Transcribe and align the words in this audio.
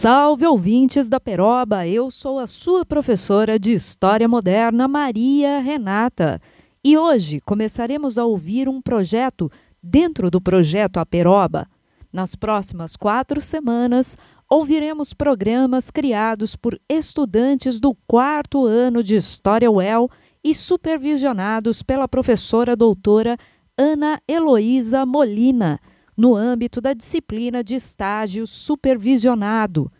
Salve 0.00 0.46
ouvintes 0.46 1.10
da 1.10 1.20
Peroba, 1.20 1.86
eu 1.86 2.10
sou 2.10 2.38
a 2.38 2.46
sua 2.46 2.86
professora 2.86 3.58
de 3.58 3.74
História 3.74 4.26
Moderna, 4.26 4.88
Maria 4.88 5.58
Renata. 5.58 6.40
E 6.82 6.96
hoje 6.96 7.38
começaremos 7.40 8.16
a 8.16 8.24
ouvir 8.24 8.66
um 8.66 8.80
projeto 8.80 9.52
dentro 9.82 10.30
do 10.30 10.40
projeto 10.40 10.96
Aperoba. 10.96 11.66
Nas 12.10 12.34
próximas 12.34 12.96
quatro 12.96 13.42
semanas, 13.42 14.16
ouviremos 14.48 15.12
programas 15.12 15.90
criados 15.90 16.56
por 16.56 16.80
estudantes 16.88 17.78
do 17.78 17.94
quarto 18.06 18.64
ano 18.64 19.04
de 19.04 19.16
História 19.16 19.70
UEL 19.70 20.08
e 20.42 20.54
supervisionados 20.54 21.82
pela 21.82 22.08
professora 22.08 22.74
doutora 22.74 23.36
Ana 23.76 24.18
Heloísa 24.26 25.04
Molina 25.04 25.78
no 26.20 26.36
âmbito 26.36 26.82
da 26.82 26.92
disciplina 26.92 27.64
de 27.64 27.74
estágio 27.74 28.46
supervisionado. 28.46 29.90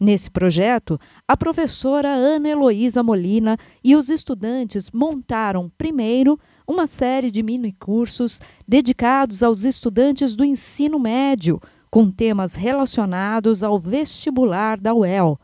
Nesse 0.00 0.30
projeto, 0.30 0.98
a 1.28 1.36
professora 1.36 2.08
Ana 2.08 2.48
Heloísa 2.48 3.02
Molina 3.02 3.58
e 3.84 3.94
os 3.94 4.08
estudantes 4.08 4.90
montaram, 4.90 5.70
primeiro, 5.76 6.40
uma 6.66 6.86
série 6.86 7.30
de 7.30 7.42
mini-cursos 7.42 8.40
dedicados 8.66 9.42
aos 9.42 9.64
estudantes 9.64 10.34
do 10.34 10.46
ensino 10.46 10.98
médio, 10.98 11.60
com 11.90 12.10
temas 12.10 12.54
relacionados 12.54 13.62
ao 13.62 13.78
vestibular 13.78 14.80
da 14.80 14.94
UEL. 14.94 15.38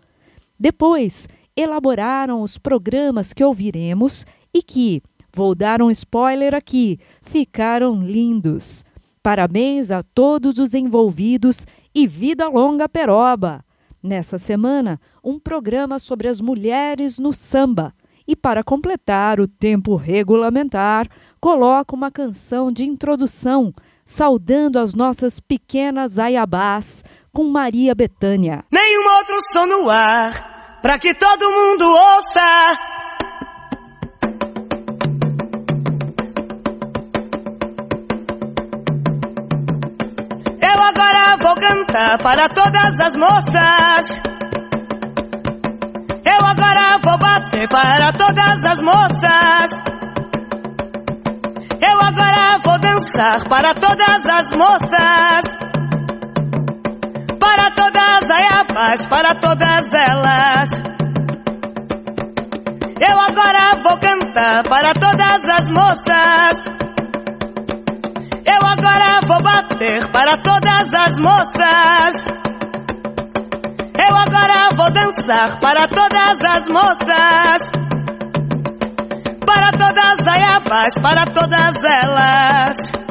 Depois, 0.58 1.28
elaboraram 1.54 2.40
os 2.40 2.56
programas 2.56 3.34
que 3.34 3.44
ouviremos 3.44 4.24
e 4.54 4.62
que, 4.62 5.02
vou 5.30 5.54
dar 5.54 5.82
um 5.82 5.90
spoiler 5.90 6.54
aqui, 6.54 6.98
ficaram 7.20 8.02
lindos. 8.02 8.82
Parabéns 9.22 9.92
a 9.92 10.02
todos 10.02 10.58
os 10.58 10.74
envolvidos 10.74 11.64
e 11.94 12.08
vida 12.08 12.48
longa 12.48 12.88
Peroba! 12.88 13.64
Nessa 14.02 14.36
semana, 14.36 15.00
um 15.22 15.38
programa 15.38 16.00
sobre 16.00 16.26
as 16.26 16.40
mulheres 16.40 17.20
no 17.20 17.32
samba. 17.32 17.94
E 18.26 18.34
para 18.34 18.64
completar 18.64 19.38
o 19.38 19.46
tempo 19.46 19.94
regulamentar, 19.94 21.06
coloco 21.40 21.94
uma 21.94 22.10
canção 22.10 22.72
de 22.72 22.84
introdução 22.84 23.72
saudando 24.04 24.78
as 24.78 24.92
nossas 24.92 25.38
pequenas 25.38 26.18
aiabás 26.18 27.04
com 27.32 27.44
Maria 27.44 27.94
Betânia. 27.94 28.64
Nenhum 28.72 29.08
outro 29.08 29.36
som 29.54 29.66
no 29.66 29.88
ar, 29.88 30.80
para 30.82 30.98
que 30.98 31.14
todo 31.14 31.50
mundo 31.50 31.84
ouça. 31.86 32.91
Para 41.92 42.48
todas 42.48 42.94
as 42.98 43.12
moças. 43.18 44.04
Eu 46.24 46.46
agora 46.46 46.98
vou 47.04 47.18
bater 47.18 47.68
para 47.68 48.12
todas 48.12 48.64
as 48.64 48.78
moças. 48.82 49.68
Eu 51.86 51.98
agora 52.00 52.58
vou 52.64 52.78
dançar 52.80 53.46
para 53.46 53.74
todas 53.74 54.22
as 54.26 54.56
moças. 54.56 55.42
Para 57.38 57.70
todas 57.72 58.30
as 58.30 58.62
paz, 58.72 59.06
para 59.06 59.34
todas 59.34 59.84
elas. 60.06 60.68
Eu 63.00 63.20
agora 63.20 63.82
vou 63.82 63.98
cantar 63.98 64.62
para 64.62 64.92
todas 64.94 65.58
as 65.58 65.70
moças. 65.70 66.81
Eu 68.52 68.66
agora 68.66 69.20
vou 69.26 69.38
bater 69.42 70.12
para 70.12 70.36
todas 70.36 70.86
as 70.94 71.12
moças. 71.18 72.14
Eu 73.98 74.14
agora 74.14 74.68
vou 74.76 74.92
dançar 74.92 75.58
para 75.58 75.88
todas 75.88 76.36
as 76.46 76.68
moças. 76.68 77.60
Para 79.46 79.70
todas 79.72 80.20
as 80.20 80.28
aiabás, 80.28 80.94
para 81.00 81.24
todas 81.24 81.76
elas. 81.82 83.01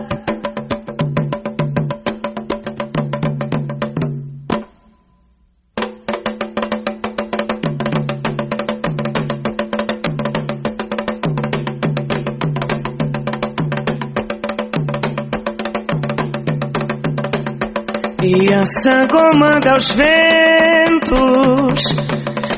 A 18.33 18.63
Sã 18.81 19.07
comanda 19.07 19.75
os 19.75 19.83
ventos 19.93 21.81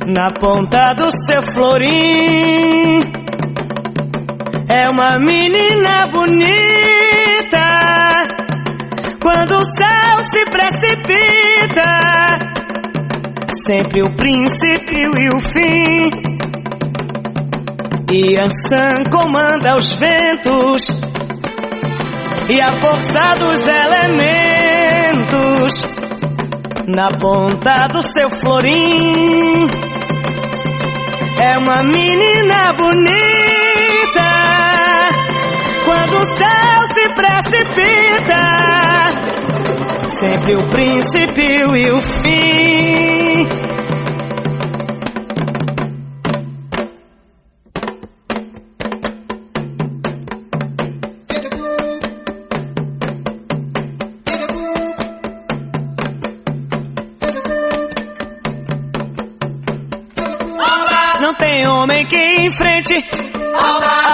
na 0.06 0.28
ponta 0.38 0.94
do 0.96 1.10
seu 1.30 1.42
florim. 1.56 3.00
É 4.70 4.90
uma 4.90 5.18
menina 5.18 6.08
bonita 6.12 6.50
quando 9.24 9.60
o 9.60 9.64
céu 9.78 10.22
se 10.34 10.44
precipita. 10.52 11.90
Sempre 13.66 14.02
o 14.02 14.14
princípio 14.14 15.10
e 15.18 15.30
o 15.30 15.40
fim. 15.54 16.10
E 18.12 18.38
a 18.38 18.48
comanda 19.10 19.76
os 19.78 19.94
ventos 19.94 21.09
e 22.50 22.60
a 22.64 22.72
força 22.82 23.36
dos 23.38 23.60
elementos 23.68 24.50
na 26.88 27.10
ponta 27.10 27.88
do 27.88 28.02
seu 28.02 28.28
florim. 28.44 29.70
É 31.40 31.60
uma 31.60 31.84
menina 31.84 32.74
bonita 32.74 34.32
quando 35.86 36.18
o 36.18 36.26
céu 36.26 36.84
se 36.92 37.08
precipita. 37.14 38.42
Sempre 40.20 40.56
o 40.56 40.68
princípio 40.70 41.76
e 41.76 41.92
o 41.92 42.02
fim. 42.24 43.29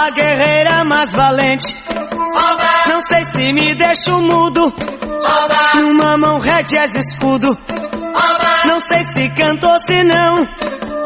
A 0.06 0.10
guerreira 0.10 0.84
mais 0.84 1.10
valente. 1.10 1.66
Não 2.86 3.00
sei 3.10 3.22
se 3.34 3.52
me 3.52 3.74
deixo 3.74 4.20
mudo. 4.22 4.72
Numa 5.80 6.16
mão 6.16 6.38
red 6.38 6.62
escudo. 6.62 7.48
Não 7.48 8.78
sei 8.88 9.02
se 9.02 9.34
canto 9.34 9.66
ou 9.66 9.76
se 9.84 10.04
não. 10.04 10.44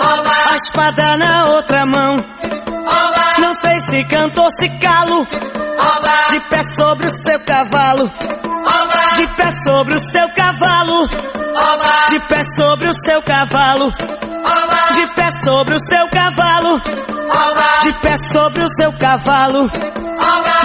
A 0.03 0.55
espada 0.55 1.17
na 1.17 1.49
outra 1.49 1.87
mão. 1.87 2.19
Não 3.39 3.55
sei 3.63 3.79
se 3.91 4.05
canto 4.05 4.43
ou 4.43 4.49
se 4.61 4.69
calo. 4.79 5.27
De 6.31 6.41
pé 6.49 6.63
sobre 6.79 7.07
o 7.07 7.11
seu 7.27 7.41
cavalo. 7.41 8.07
De 9.17 9.27
pé 9.37 9.51
sobre 9.67 9.95
o 9.95 9.99
seu 9.99 10.29
cavalo. 10.35 11.07
De 12.11 12.21
pé 12.21 12.41
sobre 12.59 12.89
o 12.89 12.93
seu 13.05 13.23
cavalo. 13.23 13.91
De 14.95 15.07
pé 15.15 15.29
sobre 15.45 15.75
o 15.75 15.79
seu 15.79 16.09
cavalo. 16.09 16.81
De 17.83 17.93
pé 18.01 18.17
sobre 18.33 18.65
o 18.65 18.69
seu 18.81 18.93
cavalo. 18.93 19.69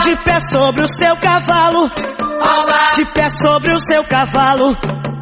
De 0.04 0.16
pé 0.24 0.38
sobre 0.52 0.84
o 0.84 0.88
seu 0.88 1.16
cavalo. 1.18 1.90
De 2.96 3.06
pé 3.06 3.28
sobre 3.46 3.74
o 3.74 3.80
seu 3.90 4.04
cavalo. 4.04 5.15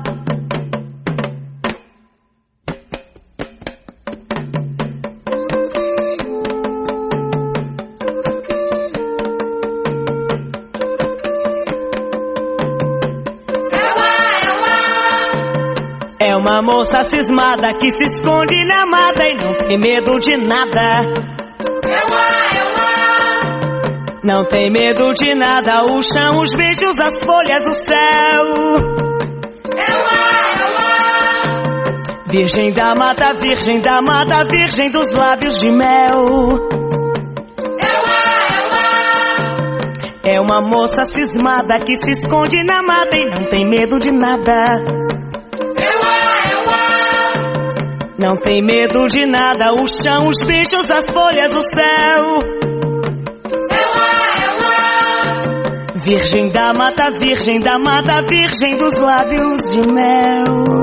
Uma 16.43 16.61
moça 16.61 17.01
cismada 17.03 17.69
que 17.79 17.89
se 17.89 18.03
esconde 18.15 18.57
na 18.65 18.85
mata 18.85 19.23
e 19.23 19.35
não 19.41 19.53
tem 19.53 19.77
medo 19.77 20.19
de 20.19 20.35
nada. 20.35 21.03
É 21.87 21.99
uma, 22.03 22.19
é 22.51 22.63
uma. 22.67 22.91
Não 24.25 24.43
tem 24.43 24.69
medo 24.69 25.13
de 25.13 25.35
nada, 25.35 25.85
o 25.85 26.01
chão, 26.01 26.41
os 26.41 26.49
bichos, 26.49 26.95
as 26.99 27.13
folhas, 27.23 27.63
o 27.63 27.71
céu. 27.87 28.43
É 29.77 29.89
uma, 30.01 30.19
é. 30.59 32.29
Virgem 32.29 32.73
da 32.73 32.93
mata, 32.93 33.33
virgem 33.39 33.79
da 33.79 34.01
mata, 34.01 34.41
virgem 34.51 34.91
dos 34.91 35.07
lábios 35.13 35.53
de 35.59 35.71
mel. 35.71 36.25
É. 40.25 40.33
É 40.35 40.41
uma 40.41 40.61
moça 40.61 41.05
cismada 41.17 41.77
que 41.79 41.95
se 41.95 42.11
esconde 42.11 42.63
na 42.65 42.83
mata 42.83 43.15
e 43.15 43.29
não 43.29 43.49
tem 43.49 43.65
medo 43.65 43.97
de 43.97 44.11
nada. 44.11 45.12
Não 48.23 48.37
tem 48.37 48.61
medo 48.61 49.05
de 49.07 49.25
nada, 49.25 49.65
o 49.73 49.83
chão, 50.01 50.29
os 50.29 50.37
bichos, 50.47 50.89
as 50.89 51.03
folhas, 51.13 51.51
o 51.51 51.61
céu. 51.75 52.37
Ela, 53.69 54.23
ela. 54.41 54.71
Virgem 56.05 56.47
da 56.47 56.71
mata, 56.73 57.11
virgem 57.19 57.59
da 57.59 57.77
mata, 57.77 58.21
virgem 58.25 58.77
dos 58.77 58.93
lábios 58.97 59.59
de 59.73 59.91
mel. 59.91 60.82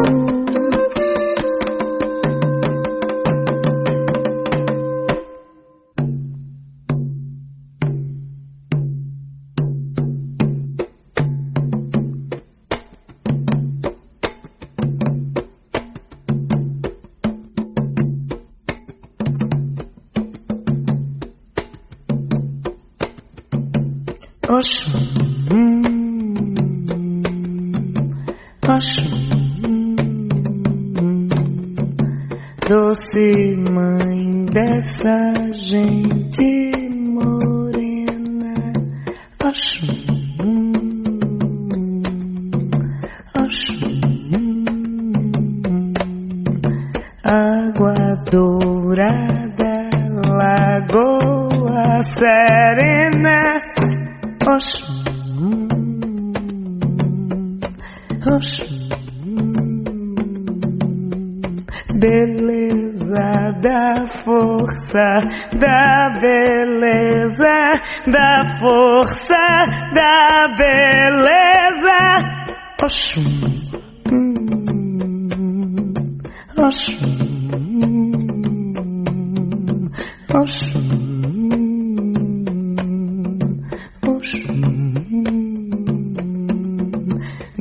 Oxum. 80.32 81.10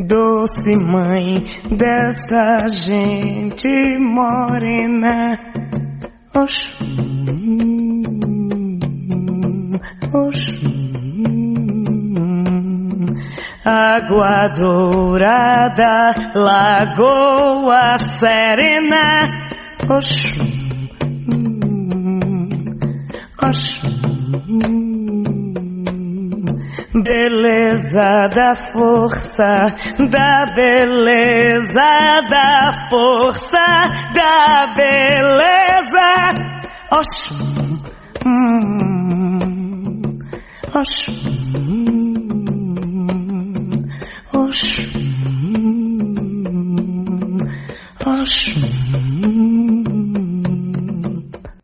doce 0.10 0.76
mãe 0.76 1.36
dessa 1.78 2.68
gente 2.68 4.00
morena. 4.00 5.38
Oxum, 6.36 6.86
oxum, 10.14 11.54
água 13.66 14.48
dourada, 14.56 16.14
lagoa 16.36 17.98
serena. 18.20 19.28
Oxum, 19.90 19.98
oxum 19.98 20.49
da 28.50 28.56
força, 28.56 29.58
da 30.10 30.54
beleza 30.56 32.20
da 32.30 32.90
força, 32.90 33.84
da 34.16 34.74
beleza. 34.74 36.10
Oxum, 36.92 37.78
hum, 38.26 39.50
oxum, 40.76 41.86
oxum, 44.34 44.98
oxum. 48.04 48.80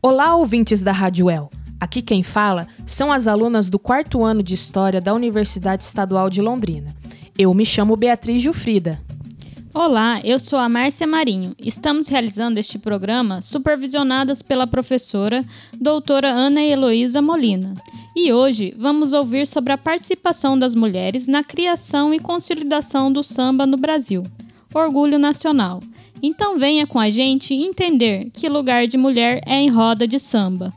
Olá, 0.00 0.36
ouvintes 0.36 0.82
da 0.82 0.92
Rádio 0.92 1.28
El. 1.28 1.50
Aqui 1.80 2.00
quem 2.00 2.22
fala 2.22 2.68
são 2.86 3.12
as 3.12 3.26
alunas 3.26 3.68
do 3.68 3.80
quarto 3.80 4.22
ano 4.22 4.44
de 4.44 4.54
História 4.54 5.00
da 5.00 5.12
Universidade 5.12 5.82
Estadual 5.82 6.30
de 6.30 6.40
Londrina. 6.40 6.94
Eu 7.36 7.52
me 7.52 7.66
chamo 7.66 7.96
Beatriz 7.96 8.40
Gilfrida. 8.40 9.02
Olá, 9.74 10.20
eu 10.24 10.38
sou 10.38 10.58
a 10.58 10.68
Márcia 10.68 11.06
Marinho. 11.06 11.54
Estamos 11.58 12.06
realizando 12.06 12.58
este 12.58 12.78
programa 12.78 13.42
supervisionadas 13.42 14.40
pela 14.40 14.68
professora 14.68 15.44
doutora 15.78 16.28
Ana 16.28 16.62
Heloísa 16.62 17.20
Molina. 17.20 17.74
E 18.14 18.32
hoje 18.32 18.72
vamos 18.78 19.12
ouvir 19.12 19.46
sobre 19.46 19.72
a 19.72 19.78
participação 19.78 20.58
das 20.58 20.74
mulheres 20.74 21.26
na 21.26 21.42
criação 21.42 22.14
e 22.14 22.20
consolidação 22.20 23.12
do 23.12 23.22
samba 23.22 23.66
no 23.66 23.76
Brasil. 23.76 24.22
Orgulho 24.72 25.18
Nacional. 25.18 25.82
Então 26.22 26.58
venha 26.58 26.86
com 26.86 26.98
a 26.98 27.10
gente 27.10 27.52
entender 27.52 28.30
que 28.32 28.48
lugar 28.48 28.86
de 28.86 28.96
mulher 28.96 29.42
é 29.44 29.56
em 29.56 29.68
roda 29.68 30.06
de 30.06 30.18
samba. 30.18 30.72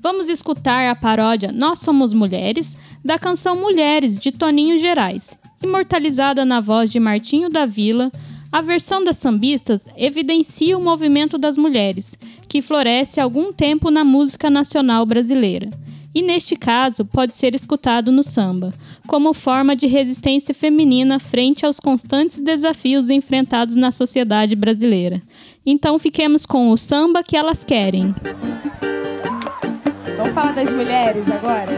Vamos 0.00 0.28
escutar 0.28 0.88
a 0.88 0.94
paródia 0.94 1.50
Nós 1.52 1.80
Somos 1.80 2.14
Mulheres, 2.14 2.78
da 3.04 3.18
canção 3.18 3.56
Mulheres, 3.56 4.16
de 4.18 4.30
Toninho 4.30 4.78
Gerais. 4.78 5.36
Imortalizada 5.62 6.44
na 6.44 6.60
voz 6.60 6.92
de 6.92 7.00
Martinho 7.00 7.50
da 7.50 7.66
Vila, 7.66 8.12
a 8.52 8.60
versão 8.60 9.02
das 9.02 9.18
sambistas 9.18 9.86
evidencia 9.96 10.78
o 10.78 10.82
movimento 10.82 11.36
das 11.36 11.58
mulheres, 11.58 12.16
que 12.48 12.62
floresce 12.62 13.18
há 13.18 13.24
algum 13.24 13.52
tempo 13.52 13.90
na 13.90 14.04
música 14.04 14.48
nacional 14.48 15.04
brasileira. 15.04 15.68
E 16.14 16.22
neste 16.22 16.54
caso, 16.54 17.04
pode 17.04 17.34
ser 17.34 17.54
escutado 17.54 18.12
no 18.12 18.22
samba, 18.22 18.72
como 19.06 19.34
forma 19.34 19.74
de 19.74 19.86
resistência 19.86 20.54
feminina 20.54 21.18
frente 21.18 21.66
aos 21.66 21.80
constantes 21.80 22.38
desafios 22.38 23.10
enfrentados 23.10 23.74
na 23.74 23.90
sociedade 23.90 24.54
brasileira. 24.54 25.20
Então 25.66 25.98
fiquemos 25.98 26.46
com 26.46 26.70
o 26.70 26.76
samba 26.76 27.22
que 27.22 27.36
elas 27.36 27.64
querem. 27.64 28.14
Vamos 30.28 30.34
falar 30.34 30.52
das 30.52 30.70
mulheres 30.72 31.30
agora? 31.30 31.72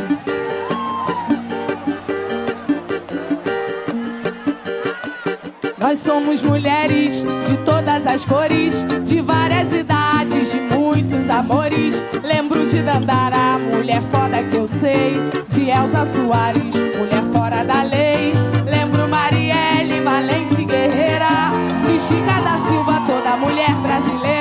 Nós 5.78 6.00
somos 6.00 6.42
mulheres 6.42 7.24
de 7.48 7.56
todas 7.64 8.06
as 8.08 8.24
cores, 8.24 8.84
de 9.04 9.20
várias 9.20 9.72
idades, 9.72 10.50
de 10.50 10.58
muitos 10.76 11.30
amores. 11.30 12.02
Lembro 12.24 12.66
de 12.66 12.82
Dandara, 12.82 13.56
mulher 13.58 14.02
foda 14.10 14.42
que 14.42 14.56
eu 14.56 14.66
sei, 14.66 15.14
de 15.48 15.70
Elza 15.70 16.04
Soares, 16.06 16.74
mulher 16.98 17.22
fora 17.32 17.62
da 17.62 17.82
lei. 17.82 18.32
Lembro 18.66 19.08
Marielle, 19.08 20.00
valente 20.00 20.64
guerreira, 20.64 21.52
de 21.86 22.00
Chica 22.00 22.40
da 22.40 22.58
Silva, 22.68 23.00
toda 23.06 23.36
mulher 23.36 23.74
brasileira, 23.76 24.39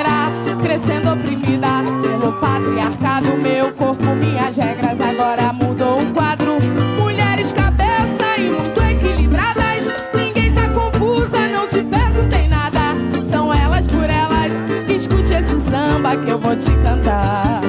pelo 2.30 2.32
patriarcado. 2.34 3.36
Meu 3.36 3.72
corpo, 3.72 4.14
minhas 4.14 4.56
regras, 4.56 5.00
agora 5.00 5.52
mudou 5.52 6.00
o 6.00 6.06
quadro. 6.12 6.58
Mulheres 6.98 7.52
cabeça 7.52 8.36
e 8.38 8.50
muito 8.50 8.80
equilibradas. 8.82 9.92
Ninguém 10.14 10.52
tá 10.52 10.68
confusa, 10.68 11.48
não 11.48 11.66
te 11.66 11.82
perguntei 11.82 12.48
nada. 12.48 12.94
São 13.30 13.52
elas 13.52 13.86
por 13.86 14.08
elas. 14.08 14.54
Escute 14.88 15.32
esse 15.32 15.60
samba 15.70 16.16
que 16.16 16.30
eu 16.30 16.38
vou 16.38 16.56
te 16.56 16.70
cantar. 16.82 17.59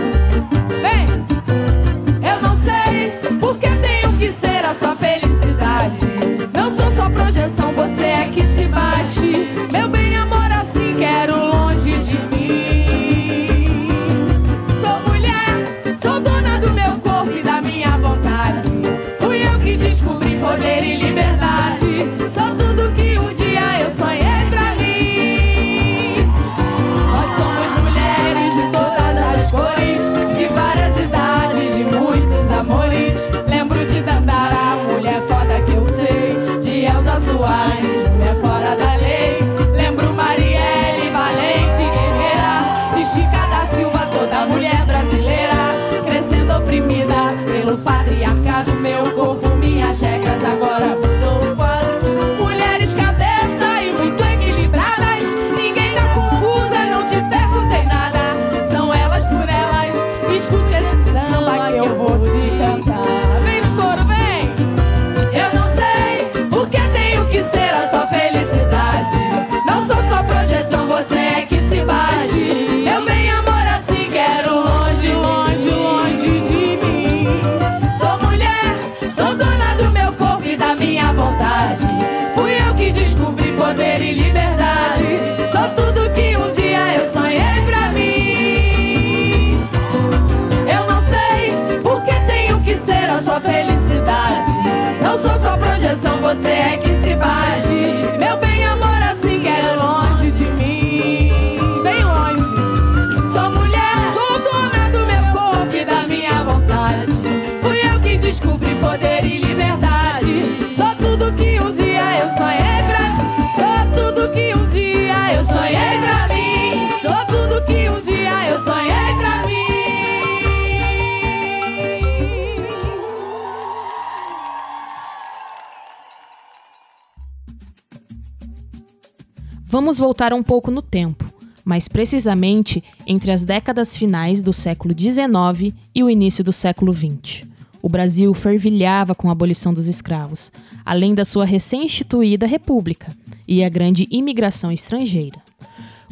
Vamos 129.71 129.97
voltar 129.97 130.33
um 130.33 130.43
pouco 130.43 130.69
no 130.69 130.81
tempo, 130.81 131.23
mais 131.63 131.87
precisamente 131.87 132.83
entre 133.07 133.31
as 133.31 133.45
décadas 133.45 133.95
finais 133.95 134.41
do 134.41 134.51
século 134.51 134.93
XIX 134.93 135.73
e 135.95 136.03
o 136.03 136.09
início 136.09 136.43
do 136.43 136.51
século 136.51 136.93
XX. 136.93 137.47
O 137.81 137.87
Brasil 137.87 138.33
fervilhava 138.33 139.15
com 139.15 139.29
a 139.29 139.31
abolição 139.31 139.73
dos 139.73 139.87
escravos, 139.87 140.51
além 140.83 141.15
da 141.15 141.23
sua 141.23 141.45
recém-instituída 141.45 142.45
república 142.45 143.15
e 143.47 143.63
a 143.63 143.69
grande 143.69 144.09
imigração 144.11 144.73
estrangeira. 144.73 145.41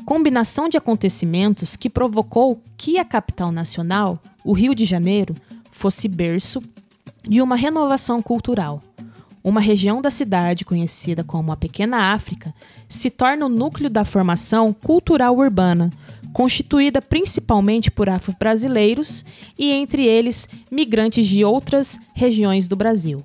Combinação 0.06 0.70
de 0.70 0.78
acontecimentos 0.78 1.76
que 1.76 1.90
provocou 1.90 2.64
que 2.78 2.98
a 2.98 3.04
capital 3.04 3.52
nacional, 3.52 4.24
o 4.42 4.54
Rio 4.54 4.74
de 4.74 4.86
Janeiro, 4.86 5.36
fosse 5.70 6.08
berço 6.08 6.64
de 7.28 7.42
uma 7.42 7.58
renovação 7.58 8.22
cultural. 8.22 8.82
Uma 9.44 9.62
região 9.62 10.02
da 10.02 10.12
cidade, 10.12 10.66
conhecida 10.66 11.24
como 11.24 11.52
a 11.52 11.58
Pequena 11.58 12.12
África, 12.12 12.54
se 12.88 13.10
torna 13.10 13.46
o 13.46 13.50
núcleo 13.50 13.90
da 13.90 14.04
formação 14.04 14.74
cultural 14.74 15.38
urbana, 15.38 15.90
constituída 16.34 17.02
principalmente 17.02 17.90
por 17.90 18.10
afro-brasileiros 18.10 19.26
e, 19.58 19.72
entre 19.72 20.06
eles, 20.06 20.48
migrantes 20.70 21.26
de 21.26 21.44
outras 21.46 22.00
regiões 22.14 22.68
do 22.68 22.76
Brasil. 22.76 23.24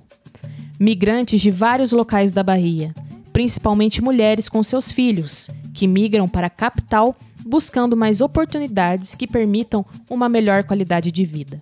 Migrantes 0.79 1.41
de 1.41 1.51
vários 1.51 1.91
locais 1.91 2.31
da 2.31 2.43
Bahia, 2.43 2.93
principalmente 3.33 4.01
mulheres 4.01 4.47
com 4.47 4.63
seus 4.63 4.91
filhos, 4.91 5.49
que 5.73 5.87
migram 5.87 6.27
para 6.27 6.47
a 6.47 6.49
capital 6.49 7.15
buscando 7.45 7.95
mais 7.95 8.21
oportunidades 8.21 9.13
que 9.13 9.27
permitam 9.27 9.85
uma 10.09 10.27
melhor 10.27 10.63
qualidade 10.63 11.11
de 11.11 11.25
vida. 11.25 11.61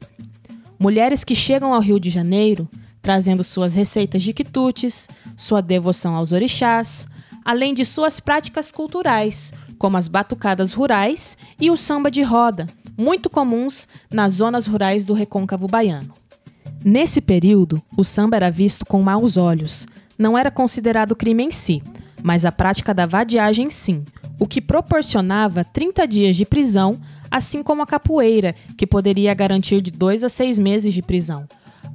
Mulheres 0.80 1.24
que 1.24 1.36
chegam 1.36 1.74
ao 1.74 1.82
Rio 1.82 2.00
de 2.00 2.10
Janeiro 2.10 2.70
trazendo 3.04 3.44
suas 3.44 3.76
receitas 3.76 4.24
de 4.24 4.32
quitutes, 4.34 5.10
sua 5.36 5.62
devoção 5.62 6.16
aos 6.16 6.32
orixás, 6.32 7.06
além 7.44 7.74
de 7.74 7.84
suas 7.84 8.22
práticas 8.22 8.72
culturais, 8.72 9.54
como 9.78 9.98
as 9.98 10.08
batucadas 10.08 10.72
rurais 10.72 11.38
e 11.60 11.70
o 11.70 11.76
samba 11.76 12.10
de 12.10 12.24
roda, 12.24 12.66
muito 12.98 13.30
comuns 13.30 13.90
nas 14.10 14.34
zonas 14.34 14.66
rurais 14.66 15.04
do 15.04 15.14
recôncavo 15.14 15.68
baiano. 15.68 16.14
Nesse 16.86 17.20
período, 17.20 17.82
o 17.98 18.04
samba 18.06 18.38
era 18.38 18.50
visto 18.50 18.86
com 18.86 19.02
maus 19.02 19.36
olhos. 19.36 19.86
Não 20.18 20.38
era 20.38 20.50
considerado 20.50 21.16
crime 21.16 21.44
em 21.44 21.52
si, 21.52 21.84
mas 22.22 22.46
a 22.46 22.52
prática 22.54 22.94
da 22.94 23.06
vadiagem 23.06 23.70
sim, 23.70 24.06
o 24.40 24.48
que 24.48 24.62
proporcionava 24.62 25.66
30 25.66 26.08
dias 26.08 26.36
de 26.38 26.46
prisão, 26.46 26.98
assim 27.30 27.62
como 27.62 27.82
a 27.82 27.88
capoeira, 27.88 28.56
que 28.78 28.88
poderia 28.88 29.34
garantir 29.34 29.82
de 29.82 29.92
dois 29.92 30.24
a 30.24 30.30
seis 30.30 30.58
meses 30.58 30.94
de 30.94 31.02
prisão. 31.02 31.46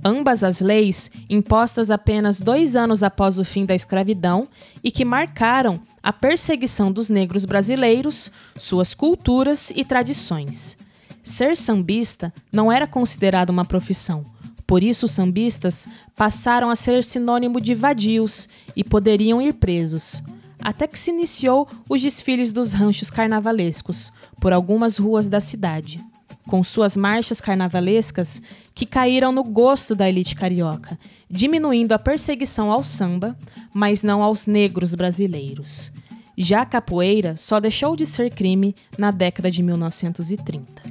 Ambas 0.05 0.45
as 0.45 0.61
leis, 0.61 1.11
impostas 1.29 1.91
apenas 1.91 2.39
dois 2.39 2.77
anos 2.77 3.03
após 3.03 3.39
o 3.39 3.45
fim 3.45 3.67
da 3.67 3.75
escravidão 3.75 4.47
e 4.83 4.91
que 4.91 5.05
marcaram 5.05 5.81
a 6.03 6.13
perseguição 6.13 6.93
dos 6.93 7.11
negros 7.11 7.45
brasileiros, 7.45 8.31
suas 8.57 8.95
culturas 8.95 9.73
e 9.75 9.85
tradições. 9.85 10.79
Ser 11.23 11.57
sambista 11.57 12.33
não 12.53 12.71
era 12.71 12.87
considerado 12.87 13.51
uma 13.51 13.65
profissão, 13.65 14.25
por 14.67 14.85
isso 14.85 15.07
os 15.07 15.13
sambistas 15.13 15.89
passaram 16.15 16.71
a 16.71 16.77
ser 16.77 17.03
sinônimo 17.03 17.61
de 17.61 17.75
vadios 17.75 18.49
e 18.77 18.85
poderiam 18.85 19.43
ir 19.43 19.55
presos. 19.55 20.23
Até 20.61 20.87
que 20.87 20.99
se 20.99 21.11
iniciou 21.11 21.69
os 21.89 22.01
desfiles 22.01 22.53
dos 22.53 22.73
ranchos 22.73 23.11
carnavalescos 23.11 24.13
por 24.41 24.53
algumas 24.53 24.99
ruas 24.99 25.29
da 25.29 25.41
cidade 25.41 26.01
com 26.49 26.65
suas 26.65 26.97
marchas 26.97 27.41
carnavalescas 27.41 28.43
que 28.75 28.87
caíram 28.87 29.31
no 29.31 29.45
gosto 29.45 29.95
da 29.95 30.09
elite 30.09 30.35
carioca, 30.35 30.99
diminuindo 31.31 31.93
a 31.93 31.99
perseguição 31.99 32.73
ao 32.73 32.83
samba, 32.83 33.37
mas 33.73 34.03
não 34.03 34.23
aos 34.23 34.47
negros 34.47 34.95
brasileiros. 34.95 35.93
Já 36.37 36.63
a 36.63 36.67
capoeira 36.67 37.37
só 37.37 37.61
deixou 37.61 37.95
de 37.95 38.07
ser 38.07 38.31
crime 38.31 38.75
na 38.97 39.11
década 39.11 39.51
de 39.51 39.63
1930. 39.63 40.83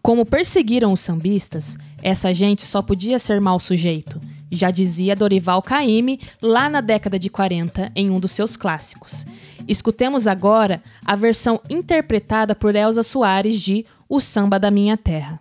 Como 0.00 0.24
perseguiram 0.24 0.92
os 0.92 1.00
sambistas, 1.00 1.76
essa 2.02 2.32
gente 2.32 2.64
só 2.64 2.80
podia 2.80 3.18
ser 3.18 3.40
mau 3.40 3.58
sujeito, 3.58 4.20
já 4.50 4.70
dizia 4.70 5.16
Dorival 5.16 5.60
Caymmi 5.60 6.20
lá 6.40 6.68
na 6.68 6.80
década 6.80 7.18
de 7.18 7.28
40 7.28 7.90
em 7.94 8.10
um 8.10 8.20
dos 8.20 8.32
seus 8.32 8.56
clássicos. 8.56 9.26
Escutemos 9.68 10.26
agora 10.26 10.82
a 11.04 11.14
versão 11.14 11.60
interpretada 11.68 12.54
por 12.54 12.74
Elza 12.74 13.02
Soares 13.02 13.60
de 13.60 13.84
O 14.12 14.20
Samba 14.20 14.58
da 14.58 14.72
Minha 14.72 14.96
Terra. 14.96 15.40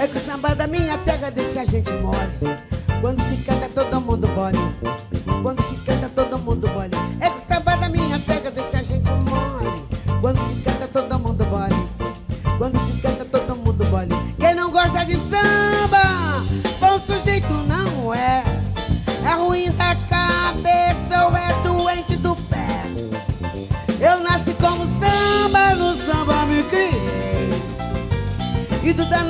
É 0.00 0.06
que 0.08 0.16
o 0.16 0.20
samba 0.20 0.54
da 0.54 0.66
minha 0.66 0.96
terra 0.98 1.28
deixa 1.28 1.60
a 1.60 1.64
gente 1.64 1.92
mole. 1.92 2.16
Quando 3.02 3.20
se 3.24 3.36
canta, 3.44 3.68
todo 3.68 4.00
mundo 4.00 4.26
bole. 4.28 5.05
Quando 5.42 5.62
se 5.62 5.76
canta, 5.76 6.08
todo 6.08 6.38
mundo 6.38 6.68
bole. 6.68 6.90
É 7.20 7.30
que 7.30 7.36
o 7.36 7.40
samba 7.40 7.76
da 7.76 7.88
minha 7.88 8.18
terra 8.18 8.50
deixa 8.50 8.78
a 8.78 8.82
gente 8.82 9.08
mole. 9.10 9.86
Quando 10.20 10.38
se 10.48 10.54
canta, 10.62 10.88
todo 10.88 11.18
mundo 11.18 11.44
bole. 11.44 11.88
Quando 12.58 12.78
se 12.86 13.00
canta, 13.00 13.24
todo 13.24 13.56
mundo 13.56 13.84
bole. 13.86 14.08
Quem 14.38 14.54
não 14.54 14.70
gosta 14.70 15.04
de 15.04 15.16
samba, 15.16 16.42
bom 16.80 17.00
sujeito 17.06 17.52
não 17.52 18.14
é. 18.14 18.44
É 19.24 19.34
ruim 19.34 19.70
da 19.72 19.94
cabeça 20.08 21.26
ou 21.26 21.36
é 21.36 21.62
doente 21.62 22.16
do 22.16 22.34
pé. 22.34 22.84
Eu 24.00 24.20
nasci 24.20 24.54
como 24.54 24.86
samba, 24.98 25.74
no 25.74 25.96
samba 26.06 26.46
me 26.46 26.62
criei. 26.64 27.62
E 28.82 28.92
do 28.92 29.04
danado 29.04 29.25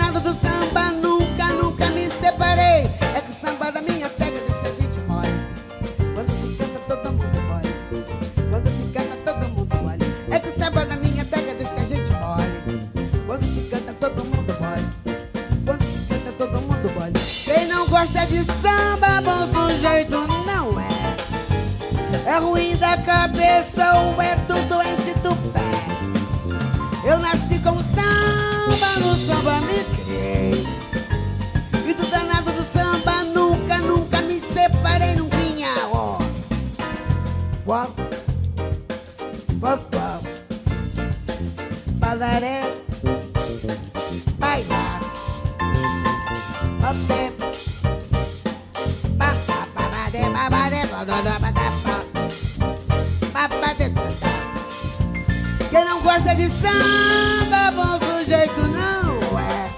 Quem 55.69 55.85
não 55.85 56.01
gosta 56.01 56.35
de 56.35 56.49
samba, 56.49 57.73
bom 57.75 57.99
sujeito 58.01 58.61
não 58.69 59.39
é. 59.39 59.71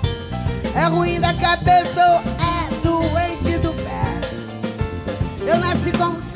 É 0.75 0.85
ruim 0.85 1.19
da 1.19 1.33
cabeça 1.33 2.07
ou 2.07 2.21
é 2.39 2.69
doente 2.83 3.59
do 3.59 3.73
pé. 3.73 4.21
Eu 5.47 5.59
nasci 5.59 5.91
com 5.93 6.28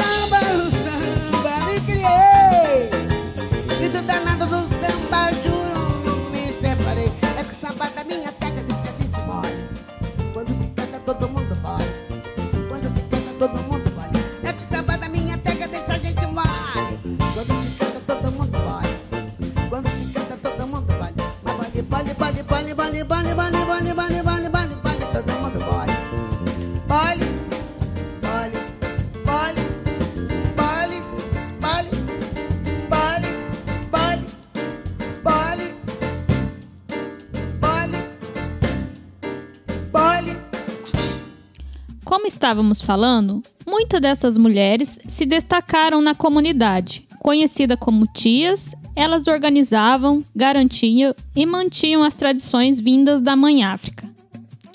estávamos 42.42 42.82
falando, 42.82 43.40
muitas 43.64 44.00
dessas 44.00 44.36
mulheres 44.36 44.98
se 45.06 45.24
destacaram 45.24 46.02
na 46.02 46.12
comunidade. 46.12 47.06
Conhecida 47.20 47.76
como 47.76 48.04
tias, 48.04 48.74
elas 48.96 49.28
organizavam, 49.28 50.24
garantiam 50.34 51.14
e 51.36 51.46
mantinham 51.46 52.02
as 52.02 52.14
tradições 52.14 52.80
vindas 52.80 53.20
da 53.20 53.36
Mãe 53.36 53.62
África. 53.62 54.10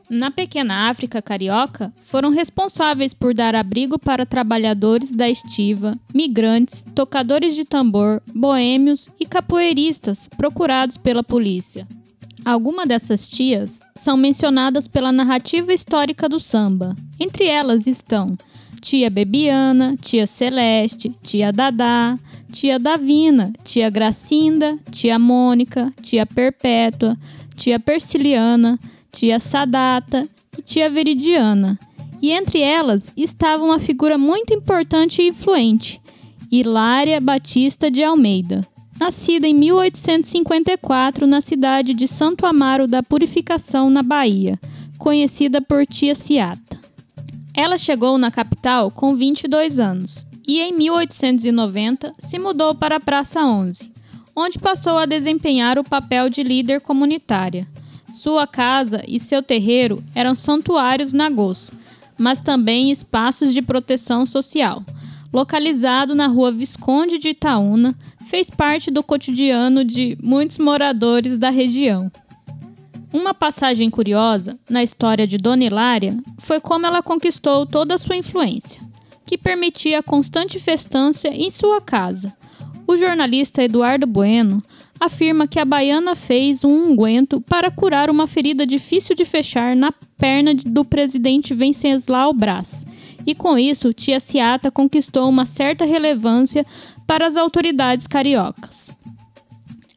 Na 0.10 0.32
pequena 0.32 0.89
África 0.89 1.22
carioca, 1.22 1.91
foram 2.06 2.30
responsáveis 2.30 3.13
por 3.13 3.34
dar 3.34 3.54
abrigo 3.54 4.00
para 4.00 4.26
trabalhadores 4.26 5.13
da 5.13 5.28
estiva, 5.28 5.94
migrantes, 6.13 6.86
tocadores 6.96 7.54
de 7.54 7.65
tambor, 7.65 8.24
boêmios 8.34 9.10
e 9.20 9.26
capoeiristas 9.26 10.30
procurados 10.38 10.96
pela 10.96 11.22
polícia. 11.22 11.86
Algumas 12.48 12.88
dessas 12.88 13.30
tias 13.30 13.78
são 13.94 14.16
mencionadas 14.16 14.88
pela 14.88 15.12
narrativa 15.12 15.74
histórica 15.74 16.30
do 16.30 16.40
samba. 16.40 16.96
Entre 17.20 17.46
elas 17.46 17.86
estão 17.88 18.38
tia 18.80 19.10
Bebiana, 19.10 19.98
tia 20.00 20.26
Celeste, 20.26 21.14
tia 21.22 21.52
Dadá, 21.52 22.18
tia 22.50 22.80
Davina, 22.80 23.52
tia 23.66 23.90
Gracinda, 23.90 24.80
tia 24.90 25.20
Mônica, 25.20 25.94
tia 26.02 26.26
Perpétua, 26.26 27.18
tia 27.54 27.82
Persiliana, 27.82 28.80
tia 29.12 29.42
Sadata 29.42 30.26
e 30.58 30.62
tia 30.62 30.90
Veridiana. 30.90 31.78
E 32.22 32.32
entre 32.32 32.62
elas 32.62 33.12
estava 33.18 33.62
uma 33.62 33.78
figura 33.78 34.18
muito 34.18 34.54
importante 34.54 35.22
e 35.22 35.28
influente, 35.28 36.02
Hilária 36.50 37.20
Batista 37.20 37.92
de 37.92 38.02
Almeida. 38.02 38.62
Nascida 39.00 39.48
em 39.48 39.54
1854 39.54 41.28
na 41.28 41.40
cidade 41.40 41.94
de 41.94 42.08
Santo 42.08 42.48
Amaro 42.48 42.88
da 42.88 43.04
Purificação, 43.04 43.92
na 43.92 44.02
Bahia, 44.02 44.60
conhecida 44.98 45.62
por 45.62 45.86
Tia 45.86 46.16
Ciata. 46.16 46.80
Ela 47.54 47.78
chegou 47.78 48.18
na 48.18 48.32
capital 48.32 48.90
com 48.90 49.16
22 49.16 49.80
anos 49.80 50.26
e, 50.48 50.60
em 50.60 50.74
1890, 50.74 52.16
se 52.18 52.40
mudou 52.40 52.74
para 52.74 52.96
a 52.96 53.00
Praça 53.00 53.46
11, 53.46 53.92
onde 54.36 54.58
passou 54.58 54.98
a 54.98 55.06
desempenhar 55.06 55.78
o 55.78 55.84
papel 55.84 56.28
de 56.28 56.42
líder 56.42 56.82
comunitária. 56.82 57.68
Sua 58.12 58.48
casa 58.48 59.04
e 59.08 59.20
seu 59.20 59.44
terreiro 59.44 60.04
eram 60.16 60.34
santuários 60.34 61.14
na 61.14 61.30
Goça, 61.30 61.74
mas 62.18 62.42
também 62.42 62.90
espaços 62.90 63.54
de 63.54 63.62
proteção 63.62 64.26
social. 64.26 64.84
Localizado 65.32 66.16
na 66.16 66.26
rua 66.26 66.52
Visconde 66.52 67.20
de 67.20 67.30
Itaúna, 67.30 67.96
fez 68.28 68.50
parte 68.50 68.92
do 68.92 69.02
cotidiano 69.02 69.86
de 69.86 70.18
muitos 70.22 70.58
moradores 70.58 71.40
da 71.40 71.50
região. 71.50 72.12
Uma 73.13 73.34
passagem 73.34 73.90
curiosa 73.90 74.60
na 74.70 74.84
história 74.84 75.26
de 75.26 75.38
Dona 75.38 75.63
Hilária 75.63 76.18
foi 76.38 76.60
como 76.60 76.86
ela 76.86 77.02
conquistou 77.02 77.66
toda 77.66 77.96
a 77.96 77.98
sua 77.98 78.18
influência, 78.18 78.82
que 79.26 79.38
permitia 79.38 80.00
a 80.00 80.04
constante 80.04 80.60
festança 80.60 81.30
em 81.30 81.50
sua 81.50 81.80
casa. 81.80 82.36
O 82.86 82.98
jornalista 82.98 83.63
Eduardo 83.63 84.06
Bueno 84.06 84.62
afirma 85.00 85.48
que 85.48 85.60
a 85.60 85.66
baiana 85.66 86.13
fez 86.13 86.66
um 86.66 86.92
unguento 86.92 87.40
para 87.40 87.72
curar 87.72 88.10
uma 88.10 88.28
ferida 88.28 88.66
difícil 88.66 89.16
de 89.16 89.24
fechar 89.24 89.74
na 89.74 89.94
perna 90.18 90.54
do 90.54 90.84
presidente 90.84 91.54
Venceslau 91.54 92.34
Brás. 92.34 92.86
E 93.26 93.36
com 93.36 93.58
isso, 93.58 93.94
Tia 93.94 94.20
Ciata 94.20 94.72
conquistou 94.72 95.30
uma 95.30 95.46
certa 95.46 95.86
relevância 95.86 96.66
para 97.08 97.26
as 97.26 97.38
autoridades 97.38 98.06
cariocas. 98.06 98.91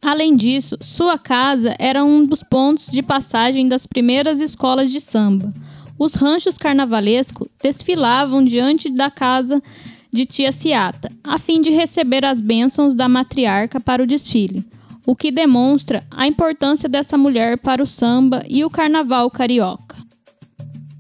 Além 0.01 0.35
disso, 0.35 0.79
sua 0.81 1.18
casa 1.18 1.75
era 1.79 2.03
um 2.03 2.25
dos 2.25 2.42
pontos 2.42 2.90
de 2.90 3.03
passagem 3.03 3.68
das 3.68 3.87
primeiras 3.87 4.40
escolas 4.40 4.90
de 4.90 5.01
samba. 5.01 5.53
Os 5.99 6.14
ranchos 6.14 6.57
carnavalescos 6.57 7.49
desfilavam 7.62 8.42
diante 8.42 8.88
da 8.88 9.11
casa 9.11 9.62
de 10.11 10.25
Tia 10.25 10.53
Ciata, 10.53 11.12
a 11.23 11.38
fim 11.38 11.61
de 11.61 11.70
receber 11.70 12.25
as 12.25 12.40
bênçãos 12.40 12.94
da 12.94 13.09
matriarca 13.09 13.79
para 13.79 14.03
o 14.03 14.07
desfile 14.07 14.64
o 15.07 15.16
que 15.16 15.31
demonstra 15.31 16.05
a 16.11 16.27
importância 16.27 16.88
dessa 16.88 17.18
mulher 17.18 17.59
para 17.59 17.83
o 17.83 17.87
samba 17.87 18.44
e 18.49 18.64
o 18.64 18.70
carnaval 18.70 19.31
carioca. 19.31 19.96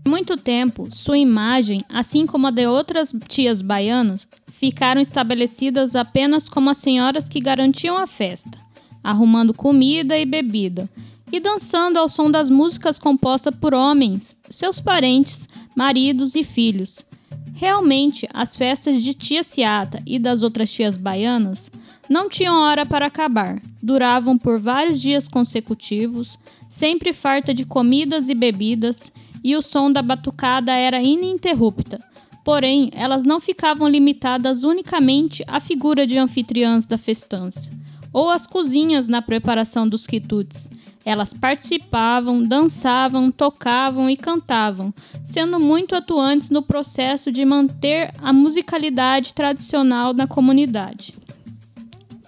Muito 0.06 0.36
tempo, 0.36 0.88
sua 0.90 1.18
imagem, 1.18 1.84
assim 1.88 2.26
como 2.26 2.46
a 2.46 2.50
de 2.50 2.66
outras 2.66 3.14
tias 3.28 3.62
baianas, 3.62 4.26
ficaram 4.50 5.00
estabelecidas 5.00 5.94
apenas 5.94 6.48
como 6.48 6.70
as 6.70 6.78
senhoras 6.78 7.28
que 7.28 7.40
garantiam 7.40 7.96
a 7.96 8.06
festa, 8.06 8.58
arrumando 9.04 9.54
comida 9.54 10.18
e 10.18 10.24
bebida 10.24 10.88
e 11.32 11.38
dançando 11.38 11.98
ao 11.98 12.08
som 12.08 12.30
das 12.30 12.50
músicas 12.50 12.98
compostas 12.98 13.54
por 13.54 13.72
homens, 13.72 14.36
seus 14.50 14.80
parentes, 14.80 15.48
maridos 15.76 16.34
e 16.34 16.42
filhos. 16.42 17.06
Realmente, 17.54 18.26
as 18.32 18.56
festas 18.56 19.02
de 19.02 19.14
tia 19.14 19.42
Ciata 19.42 20.02
e 20.06 20.18
das 20.18 20.42
outras 20.42 20.72
tias 20.72 20.96
baianas 20.96 21.70
não 22.08 22.28
tinham 22.28 22.58
hora 22.58 22.84
para 22.84 23.06
acabar, 23.06 23.60
duravam 23.82 24.36
por 24.36 24.58
vários 24.58 25.00
dias 25.00 25.28
consecutivos, 25.28 26.38
sempre 26.68 27.12
farta 27.12 27.54
de 27.54 27.64
comidas 27.64 28.28
e 28.28 28.34
bebidas, 28.34 29.12
e 29.42 29.56
o 29.56 29.62
som 29.62 29.90
da 29.90 30.02
batucada 30.02 30.72
era 30.72 31.02
ininterrupta. 31.02 31.98
Porém, 32.44 32.90
elas 32.94 33.24
não 33.24 33.40
ficavam 33.40 33.88
limitadas 33.88 34.64
unicamente 34.64 35.44
à 35.46 35.60
figura 35.60 36.06
de 36.06 36.18
anfitriãs 36.18 36.86
da 36.86 36.96
festança, 36.96 37.70
ou 38.12 38.30
às 38.30 38.46
cozinhas 38.46 39.06
na 39.06 39.20
preparação 39.20 39.88
dos 39.88 40.06
quitutes. 40.06 40.70
Elas 41.04 41.32
participavam, 41.32 42.42
dançavam, 42.42 43.30
tocavam 43.30 44.08
e 44.10 44.16
cantavam, 44.16 44.92
sendo 45.24 45.58
muito 45.58 45.94
atuantes 45.94 46.50
no 46.50 46.62
processo 46.62 47.32
de 47.32 47.44
manter 47.44 48.12
a 48.20 48.32
musicalidade 48.32 49.32
tradicional 49.32 50.12
na 50.12 50.26
comunidade. 50.26 51.14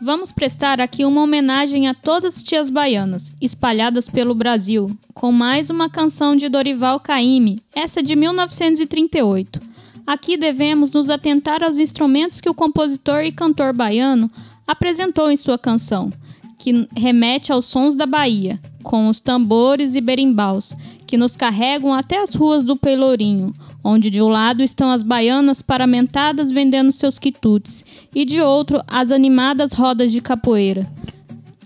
Vamos 0.05 0.33
prestar 0.33 0.81
aqui 0.81 1.05
uma 1.05 1.23
homenagem 1.23 1.87
a 1.87 1.95
todas 1.95 2.37
as 2.37 2.43
tias 2.43 2.71
baianas, 2.71 3.33
espalhadas 3.41 4.09
pelo 4.09 4.35
Brasil, 4.35 4.91
com 5.15 5.31
mais 5.31 5.71
uma 5.71 5.89
canção 5.89 6.35
de 6.35 6.49
Dorival 6.49 6.99
Caymmi, 6.99 7.63
essa 7.73 8.03
de 8.03 8.17
1938. 8.17 9.61
Aqui 10.05 10.37
devemos 10.37 10.91
nos 10.91 11.09
atentar 11.09 11.63
aos 11.63 11.79
instrumentos 11.79 12.41
que 12.41 12.51
o 12.51 12.55
compositor 12.55 13.21
e 13.21 13.31
cantor 13.31 13.73
baiano 13.73 14.29
apresentou 14.67 15.31
em 15.31 15.37
sua 15.37 15.57
canção, 15.57 16.11
que 16.59 16.89
remete 16.97 17.53
aos 17.53 17.67
sons 17.67 17.95
da 17.95 18.05
Bahia, 18.05 18.59
com 18.83 19.07
os 19.07 19.21
tambores 19.21 19.95
e 19.95 20.01
berimbaus, 20.01 20.75
que 21.07 21.17
nos 21.17 21.37
carregam 21.37 21.95
até 21.95 22.21
as 22.21 22.35
ruas 22.35 22.65
do 22.65 22.75
Pelourinho, 22.75 23.55
onde 23.85 24.11
de 24.11 24.23
um 24.23 24.29
lado 24.29 24.63
estão 24.63 24.91
as 24.91 25.03
baianas 25.03 25.63
paramentadas 25.63 26.51
vendendo 26.51 26.93
seus 26.93 27.19
quitutes 27.19 27.85
e 28.15 28.25
de 28.25 28.41
outro 28.41 28.83
as 28.87 29.11
animadas 29.11 29.73
rodas 29.73 30.13
de 30.13 30.21
capoeira. 30.21 30.87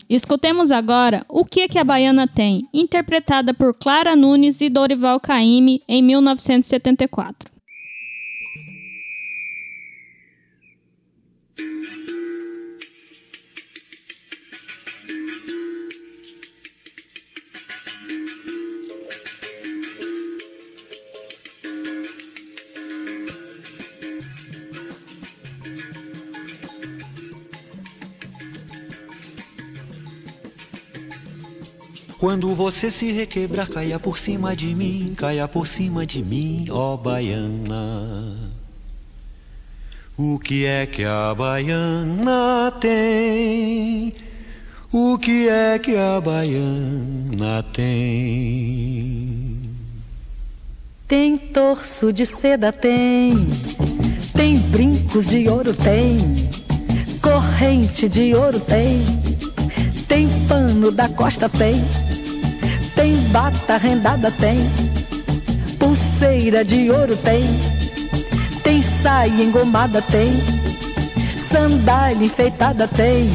Escutemos 0.09 0.71
agora 0.71 1.25
O 1.29 1.45
que 1.45 1.67
que 1.67 1.79
a 1.79 1.85
baiana 1.85 2.29
tem, 2.29 2.63
interpretada 2.73 3.53
por 3.53 3.75
Clara 3.75 4.15
Nunes 4.15 4.61
e 4.61 4.69
Dorival 4.69 5.19
Caymmi 5.19 5.83
em 5.89 6.01
1974. 6.01 7.56
Quando 32.27 32.53
você 32.57 32.91
se 32.91 33.13
requebrar, 33.13 33.69
caia 33.69 34.01
por 34.01 34.19
cima 34.19 34.57
de 34.57 34.75
mim, 34.75 35.15
caia 35.17 35.47
por 35.47 35.69
cima 35.69 36.05
de 36.05 36.25
mim, 36.25 36.67
ó 36.71 36.97
baiana. 36.97 38.51
O 40.19 40.37
que 40.37 40.65
é 40.67 40.87
que 40.87 41.05
a 41.05 41.33
baiana 41.33 42.73
tem? 42.81 44.13
O 44.93 45.17
que 45.17 45.49
é 45.49 45.79
que 45.79 45.95
a 45.95 46.21
baiana 46.21 47.63
tem? 47.73 48.03
Tem 51.07 51.37
torso 51.37 52.13
de 52.13 52.27
seda, 52.27 52.73
tem. 52.73 53.35
Tem 54.35 54.59
brincos 54.59 55.29
de 55.29 55.49
ouro, 55.49 55.73
tem. 55.73 56.19
Corrente 57.23 58.09
de 58.09 58.35
ouro, 58.35 58.59
tem. 58.59 59.01
Tem 60.09 60.27
pano 60.49 60.91
da 60.91 61.09
costa, 61.09 61.49
tem 61.49 61.81
tem 62.97 63.15
bata 63.31 63.77
rendada, 63.77 64.31
tem. 64.33 64.59
Pulseira 65.79 66.65
de 66.65 66.91
ouro, 66.91 67.17
tem. 67.19 67.45
Tem 68.65 68.83
saia 68.83 69.45
engomada, 69.45 70.03
tem. 70.03 70.33
Sandália 71.53 72.27
enfeitada, 72.27 72.89
tem. 72.89 73.31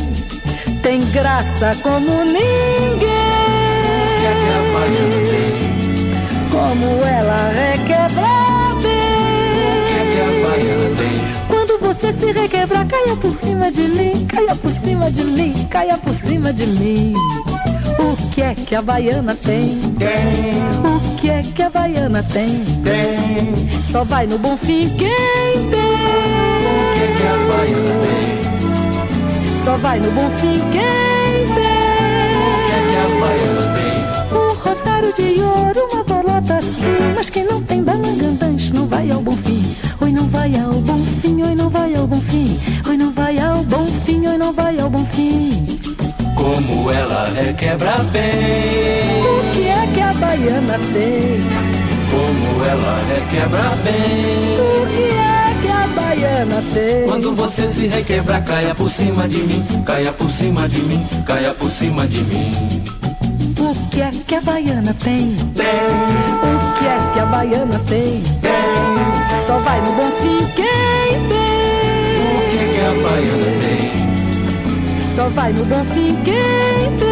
Tem 0.81 0.99
graça 1.11 1.77
como 1.81 2.25
ninguém. 2.25 3.21
Como 6.51 7.05
ela 7.05 7.53
é 7.53 7.77
tem, 10.97 11.21
Quando 11.47 11.79
você 11.79 12.11
se 12.11 12.31
requebrar, 12.31 12.85
caia 12.87 13.15
por 13.15 13.33
cima 13.35 13.71
de 13.71 13.81
mim, 13.81 14.25
caia 14.27 14.55
por 14.55 14.71
cima 14.71 15.11
de 15.11 15.23
mim, 15.23 15.67
caia 15.69 15.97
por 15.97 16.13
cima 16.13 16.51
de 16.51 16.65
mim. 16.65 17.13
O 18.01 18.17
que 18.33 18.41
é 18.41 18.53
que 18.55 18.75
a 18.75 18.81
baiana 18.81 19.35
tem? 19.35 19.79
Tem, 19.97 20.85
O 20.85 21.15
que 21.17 21.29
é 21.29 21.43
que 21.43 21.61
a 21.63 21.69
baiana 21.69 22.23
tem? 22.23 22.63
tem, 22.83 23.69
Só 23.91 24.03
vai 24.03 24.25
no 24.27 24.37
bom 24.37 24.57
fim 24.57 24.89
quem 24.97 25.69
tem. 25.69 25.79
o 25.79 26.93
que 26.93 27.03
é 27.03 27.07
que 27.17 27.23
a 27.27 27.37
baiana 27.53 27.93
tem? 28.03 29.63
Só 29.63 29.77
vai 29.77 29.99
no 29.99 30.11
bom 30.11 30.29
fim 30.39 30.57
quem 30.71 31.43
O 31.43 31.53
que 31.53 32.73
é 32.73 32.81
que 32.89 32.95
a 32.97 33.07
baiana 33.19 33.63
tem? 33.75 33.91
tem. 34.29 34.37
Um 34.37 34.53
rosário 34.63 35.13
de 35.13 35.41
ouro, 35.41 35.87
uma 35.91 36.03
bolota 36.03 36.55
assim. 36.57 37.13
Mas 37.15 37.29
quem 37.29 37.45
não 37.45 37.61
tem 37.61 37.83
balangandãs 37.83 38.71
não 38.71 38.87
vai 38.87 39.11
ao 39.11 39.21
bom 39.21 39.35
fim. 39.35 39.63
Oi, 40.01 40.11
não 40.11 40.27
vai 40.27 40.55
ao 40.59 40.73
bom 40.73 40.99
fim, 41.21 41.41
oi, 41.43 41.55
não 41.55 41.69
vai 41.69 41.93
ao 41.95 42.07
bom 42.07 42.19
fim. 42.21 42.57
Oi, 42.89 42.97
não 42.97 43.11
vai 43.11 43.37
ao 43.39 43.63
bom 43.63 43.85
fim, 44.05 44.25
oi, 44.27 44.37
não 44.37 44.51
vai 44.53 44.79
ao 44.79 44.89
bom 44.89 45.05
fim. 45.05 45.79
Como 46.41 46.91
ela 46.91 47.25
requebra 47.35 47.97
bem, 48.11 49.21
O 49.21 49.53
que 49.53 49.67
é 49.67 49.87
que 49.93 50.01
a 50.01 50.13
baiana 50.13 50.79
tem? 50.91 51.39
como 52.09 52.65
ela 52.65 52.95
requebra 53.13 53.69
bem. 53.83 54.57
O 54.59 54.87
que 54.87 55.03
é 55.03 55.61
que 55.61 55.67
a 55.67 55.87
baiana 55.87 56.63
tem? 56.73 57.03
Quando 57.07 57.35
você 57.35 57.67
se 57.69 57.87
requebra, 57.87 58.41
caia 58.41 58.73
por 58.75 58.89
cima 58.91 59.27
de 59.29 59.37
mim, 59.37 59.63
caia 59.85 60.11
por 60.11 60.29
cima 60.31 60.67
de 60.67 60.81
mim, 60.81 61.05
caia 61.25 61.53
por 61.53 61.69
cima 61.69 62.07
de 62.07 62.21
mim. 62.23 62.83
O 63.59 63.89
que 63.91 64.01
é 64.01 64.09
que 64.27 64.35
a 64.35 64.41
baiana 64.41 64.93
tem? 64.95 65.35
Tem, 65.55 65.67
O 65.67 66.79
que 66.79 66.85
é 66.87 67.13
que 67.13 67.19
a 67.19 67.25
baiana 67.27 67.79
tem? 67.87 68.23
tem, 68.41 69.39
Só 69.45 69.57
vai 69.59 69.79
no 69.81 69.91
bom 69.93 70.11
fim 70.19 70.45
quem 70.55 71.27
tem. 71.29 71.50
Só 75.21 75.29
vai 75.29 75.53
bom 75.53 75.85
fim 75.93 76.15
quem 76.23 76.33
O 76.33 76.97
tem. 76.97 77.11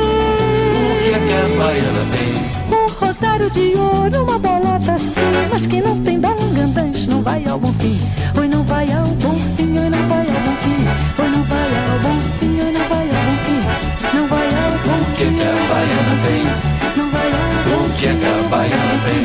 que 1.04 1.14
é 1.14 1.20
que 1.28 1.34
a 1.54 1.64
baiana 1.64 2.02
tem? 2.10 2.76
Um 2.76 3.06
rosário 3.06 3.52
de 3.52 3.78
ouro, 3.78 4.24
uma 4.24 4.40
bolota 4.40 4.94
assim. 4.94 5.48
Mas 5.52 5.68
quem 5.68 5.80
não 5.80 6.02
tem 6.02 6.20
balangandãs 6.20 7.06
não 7.06 7.22
vai 7.22 7.46
ao 7.46 7.60
bom 7.60 7.72
fim. 7.74 8.00
Oi, 8.36 8.48
não 8.48 8.64
vai 8.64 8.92
ao 8.92 9.06
bom 9.06 9.36
fim, 9.56 9.78
oi, 9.78 9.90
não 9.92 10.08
vai 10.08 10.26
ao 10.28 10.42
bom 10.42 10.56
fim. 10.64 11.22
Oi, 11.22 11.30
não 11.30 11.44
vai 11.44 11.68
ao 11.70 12.00
bom 12.00 12.18
fim, 12.40 12.60
oi, 12.60 12.72
não 12.72 12.90
vai 12.90 13.06
ao 13.10 13.22
bom 13.28 13.38
fim. 13.46 14.18
Não 14.18 14.28
vai 14.28 14.48
ao 14.48 14.72
bom 14.72 14.98
O 14.98 15.16
que 15.16 15.24
fim, 15.24 15.30
O 15.30 15.38
que 15.38 15.38
é 15.38 15.38
que 15.38 15.44
a 15.46 15.68
baiana 15.70 16.16
tem? 16.26 16.42
O 16.82 16.98
não 16.98 17.12
vai 17.12 17.30
ao 17.30 17.54
bom 17.70 17.86
O 17.86 17.94
que 17.94 18.06
é 18.08 18.14
que 18.16 18.26
a 18.26 18.50
baiana 18.50 18.96
tem? 19.06 19.22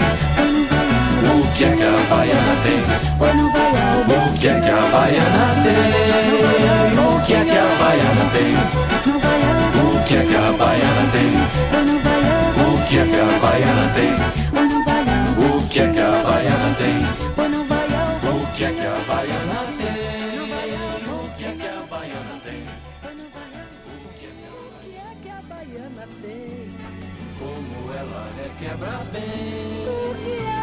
O 1.31 1.57
que 1.57 1.65
é 1.65 1.71
que 1.75 1.83
a 1.83 2.15
baiana 2.15 2.55
tem? 2.63 3.54
Que 4.45 4.49
é 4.51 4.61
que 4.61 4.69
a 4.69 4.81
baiana 4.93 5.55
tem? 5.65 5.73
O 6.99 7.25
que 7.25 7.33
é 7.33 7.45
que 7.47 7.57
a 7.57 7.65
baiana 7.79 8.25
tem? 8.31 8.53
O 9.81 10.05
que 10.05 10.17
é 10.17 10.23
que 10.27 10.37
a 10.37 10.53
baiana 10.53 11.05
tem? 11.13 11.33
O 12.61 12.67
que 12.87 12.99
é 12.99 13.07
que 13.07 13.21
a 13.21 13.39
baiana 13.41 13.89
tem? 13.95 14.13
O 15.39 15.49
que 15.67 15.79
é 15.81 15.83
que 15.91 16.01
a 16.01 16.11
baiana 16.11 16.75
tem? 16.77 16.97
O 18.29 18.47
que 18.55 18.65
é 18.65 18.73
que 18.75 18.87
a 18.87 18.93
baiana 19.09 19.55
tem? 19.65 19.89
Como 27.39 27.93
ela 27.95 28.23
requebra 28.37 28.97
bem. 29.11 30.54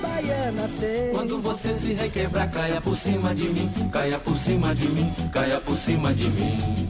Baiana 0.00 0.68
tem? 0.80 1.10
Quando 1.12 1.40
você 1.42 1.74
se 1.74 1.92
requebra, 1.94 2.46
caia 2.46 2.80
por 2.80 2.96
cima 2.96 3.34
de 3.34 3.44
mim, 3.44 3.70
caia 3.90 4.18
por 4.18 4.36
cima 4.36 4.74
de 4.74 4.86
mim, 4.88 5.12
caia 5.32 5.60
por 5.60 5.76
cima 5.76 6.12
de 6.12 6.28
mim. 6.30 6.88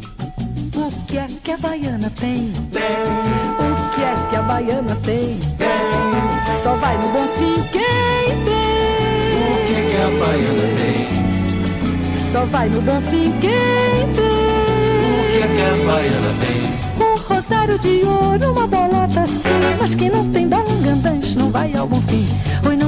O 0.74 0.90
que 1.06 1.18
é 1.18 1.26
que 1.42 1.50
a 1.52 1.56
baiana 1.58 2.10
tem? 2.18 2.52
Tem, 2.72 2.82
O 2.82 3.94
que 3.94 4.02
é 4.02 4.14
que 4.30 4.36
a 4.36 4.42
baiana 4.42 4.96
tem? 5.04 5.38
tem, 5.58 6.56
Só 6.62 6.74
vai 6.76 6.96
no 6.96 7.08
bom 7.08 7.28
fim 7.36 7.62
quem 7.72 7.82
o 7.82 8.44
tem. 8.44 9.66
que 9.66 9.74
é 9.74 9.90
que 9.90 9.96
a 9.96 10.08
baiana 10.24 10.62
tem? 10.76 12.32
Só 12.32 12.44
vai 12.46 12.68
no 12.68 12.80
bom 12.82 13.00
fim 13.02 13.32
quem 13.40 13.50
O 13.50 14.14
tem. 14.14 15.32
que 15.32 15.42
é 15.42 15.46
que 15.46 15.62
a 15.62 15.84
baiana 15.86 16.28
tem? 16.40 17.06
Um 17.06 17.34
rosário 17.34 17.78
de 17.78 18.02
ouro, 18.04 18.52
uma 18.52 18.66
bolota 18.66 19.20
assim. 19.20 19.42
Mas 19.78 19.94
quem 19.94 20.10
não 20.10 20.28
tem 20.30 20.48
balangandãs 20.48 21.34
não 21.36 21.50
vai 21.50 21.74
ao 21.76 21.86
bom 21.86 22.00
fim. 22.02 22.26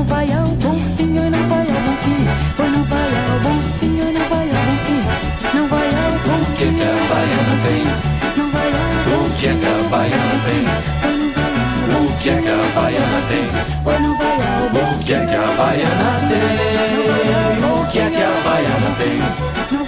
Vai 0.06 0.32
ao 0.32 0.46
bom 0.46 0.70
oi, 0.72 1.06
não 1.06 1.48
vai 1.48 1.60
ao 1.60 1.80
bom 1.84 1.96
fim. 2.02 2.22
Oi, 2.62 2.68
não 2.70 2.84
vai 2.84 3.10
ao 3.14 3.38
bom 3.40 3.56
oi, 3.82 4.12
não 4.12 4.28
vai 4.28 4.46
ao 4.48 4.54
bom 4.64 4.76
fim. 4.84 5.02
Não 5.56 5.64
vai 5.68 5.88
ao 5.88 6.12
bom 6.24 6.38
O 6.42 6.56
que 6.56 6.64
a 6.64 6.94
baiana 7.10 7.54
tem? 7.64 7.82
não 8.36 8.46
vai 8.50 8.68
ao 8.68 9.20
O 9.20 9.30
que 9.38 9.46
é 9.46 9.48
que 9.54 9.66
a 9.66 9.88
baiana 9.88 10.36
tem? 10.46 10.62
O 11.94 12.16
que 12.18 12.28
é 12.28 12.30
que 12.42 12.48
a 12.48 12.50
baiana 12.74 13.20
tem? 13.28 13.44
oi, 13.84 13.98
não 14.00 14.12
vai 14.18 14.32
ao 14.32 14.70
bom 14.70 14.86
O 14.92 15.04
que 15.04 15.12
a 15.14 15.16
baiana 15.56 16.10
tem? 16.28 16.44
O 17.64 17.86
que 17.90 17.98
a 18.00 18.30
baiana 18.44 18.90
tem? 18.98 19.83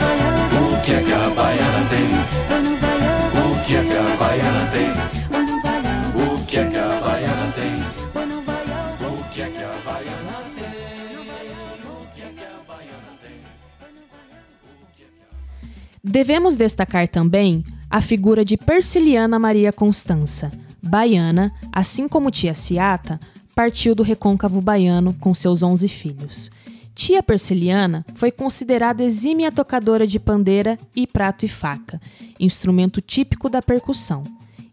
Devemos 16.16 16.56
destacar 16.56 17.06
também 17.06 17.62
a 17.90 18.00
figura 18.00 18.42
de 18.42 18.56
Persiliana 18.56 19.38
Maria 19.38 19.70
Constança, 19.70 20.50
baiana, 20.82 21.52
assim 21.70 22.08
como 22.08 22.30
tia 22.30 22.54
Ciata, 22.54 23.20
partiu 23.54 23.94
do 23.94 24.02
recôncavo 24.02 24.62
baiano 24.62 25.12
com 25.20 25.34
seus 25.34 25.62
11 25.62 25.86
filhos. 25.88 26.50
Tia 26.94 27.22
Persiliana 27.22 28.02
foi 28.14 28.30
considerada 28.30 29.04
exímia 29.04 29.52
tocadora 29.52 30.06
de 30.06 30.18
pandeira 30.18 30.78
e 30.96 31.06
prato 31.06 31.44
e 31.44 31.48
faca, 31.48 32.00
instrumento 32.40 33.02
típico 33.02 33.50
da 33.50 33.60
percussão, 33.60 34.24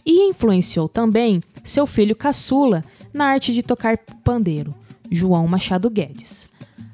e 0.05 0.29
influenciou 0.29 0.87
também 0.87 1.41
seu 1.61 1.85
filho 1.85 2.15
caçula 2.15 2.85
na 3.13 3.25
arte 3.25 3.51
de 3.51 3.61
tocar 3.61 3.97
pandeiro, 4.23 4.73
João 5.11 5.45
Machado 5.45 5.89
Guedes. 5.89 6.49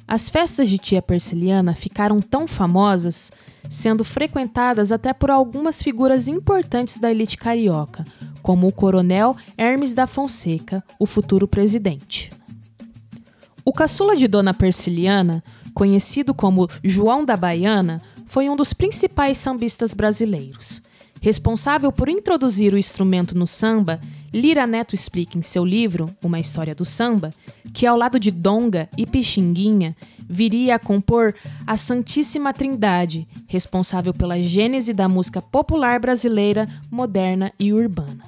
As 0.07 0.27
festas 0.27 0.67
de 0.67 0.79
tia 0.79 1.03
Persiliana 1.03 1.75
ficaram 1.75 2.17
tão 2.17 2.47
famosas, 2.47 3.31
sendo 3.69 4.03
frequentadas 4.03 4.91
até 4.91 5.13
por 5.13 5.29
algumas 5.29 5.82
figuras 5.82 6.27
importantes 6.27 6.97
da 6.97 7.12
elite 7.12 7.38
carioca, 7.38 8.03
como 8.41 8.67
o 8.67 8.71
coronel 8.71 9.38
Hermes 9.55 9.93
da 9.93 10.08
Fonseca, 10.08 10.84
o 10.97 11.05
futuro 11.05 11.47
presidente. 11.47 12.32
O 13.63 13.71
caçula 13.71 14.15
de 14.15 14.27
Dona 14.27 14.53
Persiliana, 14.53 15.43
conhecido 15.75 16.34
como 16.34 16.67
João 16.84 17.23
da 17.23 17.38
Baiana, 17.38 18.01
foi 18.25 18.49
um 18.49 18.55
dos 18.55 18.73
principais 18.73 19.38
sambistas 19.38 19.93
brasileiros. 19.93 20.82
Responsável 21.21 21.91
por 21.91 22.08
introduzir 22.08 22.73
o 22.73 22.77
instrumento 22.77 23.38
no 23.38 23.45
samba, 23.45 23.99
Lira 24.34 24.65
Neto 24.65 24.95
explica 24.95 25.38
em 25.38 25.41
seu 25.41 25.65
livro 25.65 26.10
Uma 26.23 26.39
História 26.39 26.73
do 26.73 26.86
Samba 26.86 27.32
que, 27.73 27.86
ao 27.86 27.97
lado 27.97 28.19
de 28.19 28.32
Donga 28.32 28.88
e 28.97 29.05
Pixinguinha, 29.05 29.95
viria 30.29 30.75
a 30.75 30.79
compor 30.79 31.36
a 31.65 31.75
Santíssima 31.75 32.53
Trindade, 32.53 33.27
responsável 33.47 34.13
pela 34.13 34.41
gênese 34.41 34.93
da 34.93 35.10
música 35.10 35.41
popular 35.41 35.99
brasileira, 35.99 36.67
moderna 36.89 37.51
e 37.60 37.73
urbana. 37.73 38.23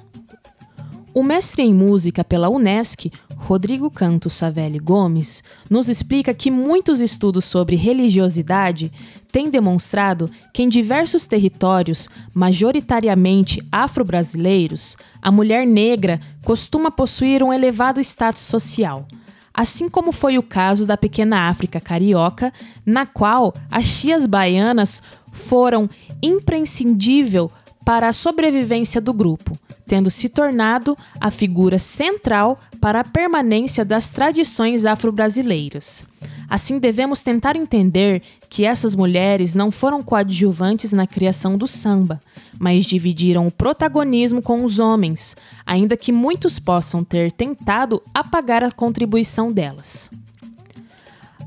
O 1.14 1.22
mestre 1.22 1.62
em 1.62 1.74
música 1.74 2.24
pela 2.24 2.48
Unesc, 2.48 3.12
Rodrigo 3.36 3.90
Canto 3.90 4.30
Savelli 4.30 4.78
Gomes, 4.78 5.44
nos 5.68 5.88
explica 5.88 6.32
que 6.32 6.50
muitos 6.50 7.00
estudos 7.00 7.44
sobre 7.44 7.76
religiosidade 7.76 8.90
têm 9.32 9.48
demonstrado 9.48 10.30
que 10.52 10.62
em 10.62 10.68
diversos 10.68 11.26
territórios, 11.26 12.08
majoritariamente 12.34 13.66
afro-brasileiros, 13.72 14.96
a 15.22 15.32
mulher 15.32 15.66
negra 15.66 16.20
costuma 16.44 16.90
possuir 16.90 17.42
um 17.42 17.52
elevado 17.52 17.98
status 18.00 18.42
social, 18.42 19.08
assim 19.54 19.88
como 19.88 20.12
foi 20.12 20.36
o 20.36 20.42
caso 20.42 20.86
da 20.86 20.98
pequena 20.98 21.48
África 21.48 21.80
carioca, 21.80 22.52
na 22.84 23.06
qual 23.06 23.54
as 23.70 24.00
tias 24.00 24.26
baianas 24.26 25.02
foram 25.32 25.88
imprescindível 26.22 27.50
para 27.84 28.08
a 28.08 28.12
sobrevivência 28.12 29.00
do 29.00 29.12
grupo, 29.12 29.58
tendo 29.86 30.10
se 30.10 30.28
tornado 30.28 30.96
a 31.20 31.30
figura 31.30 31.78
central 31.78 32.58
para 32.80 33.00
a 33.00 33.04
permanência 33.04 33.84
das 33.84 34.10
tradições 34.10 34.84
afro-brasileiras. 34.84 36.06
Assim, 36.52 36.78
devemos 36.78 37.22
tentar 37.22 37.56
entender 37.56 38.22
que 38.50 38.66
essas 38.66 38.94
mulheres 38.94 39.54
não 39.54 39.70
foram 39.70 40.02
coadjuvantes 40.02 40.92
na 40.92 41.06
criação 41.06 41.56
do 41.56 41.66
samba, 41.66 42.20
mas 42.60 42.84
dividiram 42.84 43.46
o 43.46 43.50
protagonismo 43.50 44.42
com 44.42 44.62
os 44.62 44.78
homens, 44.78 45.34
ainda 45.64 45.96
que 45.96 46.12
muitos 46.12 46.58
possam 46.58 47.02
ter 47.02 47.32
tentado 47.32 48.02
apagar 48.12 48.62
a 48.62 48.70
contribuição 48.70 49.50
delas. 49.50 50.10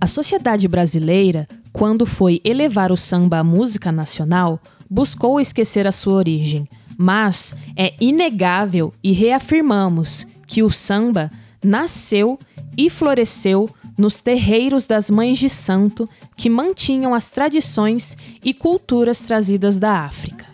A 0.01 0.07
sociedade 0.07 0.67
brasileira, 0.67 1.47
quando 1.71 2.03
foi 2.03 2.41
elevar 2.43 2.91
o 2.91 2.97
samba 2.97 3.37
à 3.37 3.43
música 3.43 3.91
nacional, 3.91 4.59
buscou 4.89 5.39
esquecer 5.39 5.85
a 5.85 5.91
sua 5.91 6.15
origem, 6.15 6.67
mas 6.97 7.55
é 7.77 7.93
inegável 8.01 8.91
e 9.03 9.11
reafirmamos 9.11 10.25
que 10.47 10.63
o 10.63 10.69
samba 10.71 11.29
nasceu 11.63 12.39
e 12.75 12.89
floresceu 12.89 13.69
nos 13.97 14.19
terreiros 14.19 14.85
das 14.85 15.09
mães 15.09 15.37
de 15.37 15.49
santo 15.49 16.09
que 16.35 16.49
mantinham 16.49 17.13
as 17.13 17.29
tradições 17.29 18.17
e 18.43 18.53
culturas 18.53 19.21
trazidas 19.21 19.77
da 19.77 19.99
África. 19.99 20.45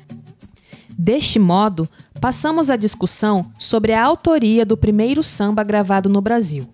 Deste 0.98 1.40
modo, 1.40 1.90
passamos 2.20 2.70
à 2.70 2.76
discussão 2.76 3.52
sobre 3.58 3.94
a 3.94 4.04
autoria 4.04 4.66
do 4.66 4.78
primeiro 4.78 5.24
samba 5.24 5.64
gravado 5.64 6.08
no 6.08 6.22
Brasil, 6.22 6.70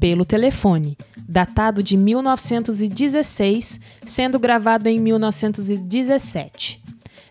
pelo 0.00 0.24
telefone, 0.24 0.98
datado 1.28 1.80
de 1.82 1.96
1916, 1.96 3.80
sendo 4.04 4.38
gravado 4.40 4.88
em 4.88 4.98
1917. 4.98 6.82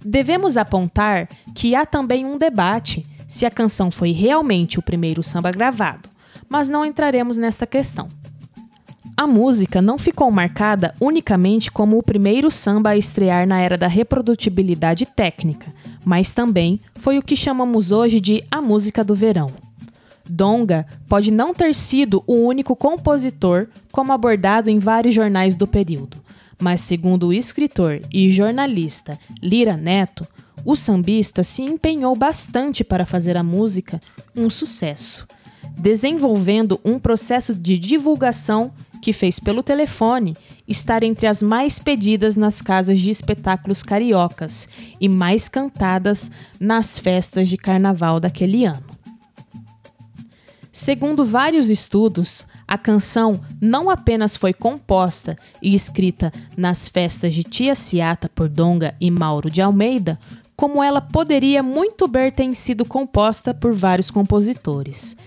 Devemos 0.04 0.56
apontar 0.56 1.28
que 1.54 1.76
há 1.76 1.86
também 1.86 2.26
um 2.26 2.38
debate 2.38 3.06
se 3.28 3.46
a 3.46 3.52
canção 3.52 3.92
foi 3.92 4.12
realmente 4.12 4.80
o 4.80 4.82
primeiro 4.82 5.22
samba 5.22 5.52
gravado, 5.52 6.08
mas 6.48 6.70
não 6.70 6.86
entraremos 6.86 7.38
nesta 7.38 7.68
questão. 7.68 8.08
A 9.20 9.28
música 9.28 9.82
não 9.82 9.98
ficou 9.98 10.32
marcada 10.32 10.96
unicamente 10.98 11.70
como 11.70 11.98
o 11.98 12.02
primeiro 12.02 12.50
samba 12.50 12.92
a 12.92 12.98
estrear 12.98 13.46
na 13.46 13.60
era 13.60 13.78
da 13.78 13.86
reprodutibilidade 13.86 15.06
técnica, 15.06 15.74
mas 16.06 16.32
também 16.32 16.80
foi 16.96 17.18
o 17.18 17.22
que 17.22 17.36
chamamos 17.36 17.92
hoje 17.92 18.22
de 18.22 18.42
a 18.50 18.62
música 18.62 19.04
do 19.04 19.14
verão. 19.14 19.52
Donga 20.24 20.88
pode 21.10 21.32
não 21.32 21.54
ter 21.54 21.76
sido 21.76 22.24
o 22.26 22.34
único 22.34 22.78
compositor, 22.78 23.68
como 23.92 24.14
abordado 24.14 24.70
em 24.70 24.80
vários 24.80 25.14
jornais 25.14 25.54
do 25.54 25.68
período, 25.68 26.16
mas 26.58 26.80
segundo 26.80 27.28
o 27.28 27.34
escritor 27.34 28.00
e 28.14 28.30
jornalista 28.30 29.20
Lira 29.44 29.76
Neto, 29.76 30.26
o 30.64 30.78
sambista 30.78 31.44
se 31.44 31.62
empenhou 31.62 32.16
bastante 32.16 32.86
para 32.86 33.06
fazer 33.06 33.36
a 33.36 33.44
música 33.44 34.00
um 34.34 34.50
sucesso, 34.50 35.28
desenvolvendo 35.78 36.80
um 36.86 36.98
processo 36.98 37.54
de 37.54 37.78
divulgação 37.78 38.72
que 39.02 39.14
fez 39.14 39.40
pelo 39.40 39.64
telefone 39.64 40.36
estar 40.68 41.04
entre 41.04 41.28
as 41.28 41.42
mais 41.42 41.80
pedidas 41.80 42.38
nas 42.38 42.62
casas 42.62 43.00
de 43.00 43.10
espetáculos 43.10 43.82
cariocas 43.82 44.70
e 45.00 45.10
mais 45.10 45.50
cantadas 45.50 46.32
nas 46.60 47.00
festas 47.00 47.50
de 47.50 47.58
carnaval 47.58 48.20
daquele 48.20 48.66
ano. 48.66 48.84
Segundo 50.72 51.26
vários 51.26 51.70
estudos, 51.70 52.46
a 52.68 52.78
canção 52.78 53.42
não 53.60 53.90
apenas 53.90 54.38
foi 54.38 54.54
composta 54.54 55.36
e 55.62 55.74
escrita 55.74 56.32
nas 56.56 56.88
festas 56.88 57.34
de 57.34 57.44
Tia 57.44 57.74
Ciata 57.74 58.30
por 58.30 58.48
Donga 58.48 58.96
e 59.02 59.10
Mauro 59.10 59.50
de 59.50 59.62
Almeida, 59.62 60.20
como 60.56 60.84
ela 60.84 61.02
poderia 61.02 61.64
muito 61.64 62.08
bem 62.08 62.30
ter 62.30 62.54
sido 62.54 62.86
composta 62.86 63.54
por 63.54 63.74
vários 63.74 64.12
compositores. 64.12 65.18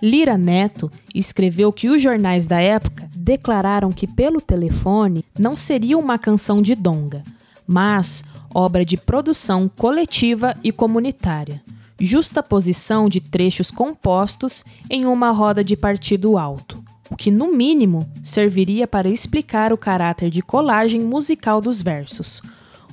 Lira 0.00 0.38
Neto 0.38 0.90
escreveu 1.14 1.72
que 1.72 1.88
os 1.88 2.00
jornais 2.00 2.46
da 2.46 2.60
época 2.60 3.08
declararam 3.14 3.90
que 3.90 4.06
Pelo 4.06 4.40
Telefone 4.40 5.24
não 5.38 5.56
seria 5.56 5.98
uma 5.98 6.18
canção 6.18 6.62
de 6.62 6.74
Donga, 6.74 7.22
mas 7.66 8.22
obra 8.54 8.84
de 8.84 8.96
produção 8.96 9.68
coletiva 9.68 10.54
e 10.62 10.70
comunitária, 10.72 11.62
justa 12.00 12.42
posição 12.42 13.08
de 13.08 13.20
trechos 13.20 13.70
compostos 13.70 14.64
em 14.88 15.04
uma 15.04 15.30
roda 15.30 15.64
de 15.64 15.76
partido 15.76 16.38
alto, 16.38 16.82
o 17.10 17.16
que 17.16 17.30
no 17.30 17.52
mínimo 17.52 18.08
serviria 18.22 18.86
para 18.86 19.08
explicar 19.08 19.72
o 19.72 19.78
caráter 19.78 20.30
de 20.30 20.42
colagem 20.42 21.00
musical 21.00 21.60
dos 21.60 21.82
versos. 21.82 22.40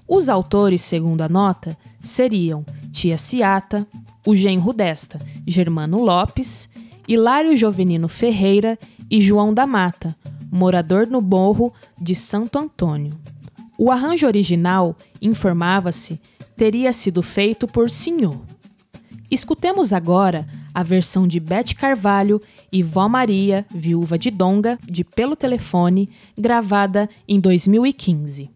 Os 0.08 0.28
autores, 0.28 0.82
segundo 0.82 1.22
a 1.22 1.30
nota, 1.30 1.78
seriam 2.00 2.66
Tia 2.92 3.18
Ciata, 3.18 3.88
o 4.26 4.36
genro 4.36 4.74
desta, 4.74 5.20
Germano 5.46 6.04
Lopes, 6.04 6.70
Hilário 7.08 7.56
Jovenino 7.56 8.08
Ferreira 8.08 8.80
e 9.12 9.22
João 9.22 9.54
da 9.54 9.68
Mata, 9.68 10.16
morador 10.52 11.06
no 11.06 11.22
morro 11.22 11.72
de 12.02 12.16
Santo 12.16 12.58
Antônio. 12.58 13.14
O 13.78 13.92
arranjo 13.92 14.26
original, 14.26 14.96
informava-se, 15.22 16.20
teria 16.56 16.92
sido 16.92 17.22
feito 17.22 17.68
por 17.68 17.90
Senhor. 17.92 18.42
Escutemos 19.30 19.94
agora 19.94 20.48
a 20.74 20.82
versão 20.82 21.28
de 21.28 21.40
Bete 21.40 21.76
Carvalho 21.76 22.42
e 22.72 22.82
Vó 22.82 23.08
Maria, 23.08 23.66
viúva 23.70 24.18
de 24.18 24.32
Donga, 24.32 24.80
de 24.84 25.04
Pelo 25.04 25.36
Telefone, 25.36 26.10
gravada 26.38 27.08
em 27.28 27.40
2015. 27.40 28.55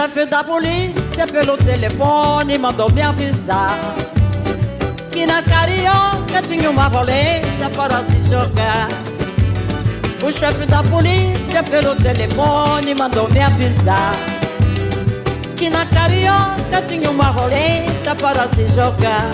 Chefe 0.00 0.26
da 0.26 0.44
polícia 0.44 1.26
pelo 1.26 1.56
telefone 1.56 2.56
mandou 2.56 2.88
me 2.92 3.02
avisar 3.02 3.76
Que 5.10 5.26
na 5.26 5.42
carioca 5.42 6.40
tinha 6.46 6.70
uma 6.70 6.86
roleta 6.86 7.68
para 7.76 8.00
se 8.04 8.22
jogar 8.30 8.86
O 10.24 10.32
chefe 10.32 10.66
da 10.66 10.84
polícia 10.84 11.64
pelo 11.64 11.96
telefone 11.96 12.94
mandou 12.94 13.28
me 13.28 13.40
avisar 13.40 14.14
Que 15.56 15.68
na 15.68 15.84
carioca 15.86 16.80
tinha 16.86 17.10
uma 17.10 17.30
roleta 17.30 18.14
para 18.14 18.46
se 18.46 18.68
jogar 18.68 19.32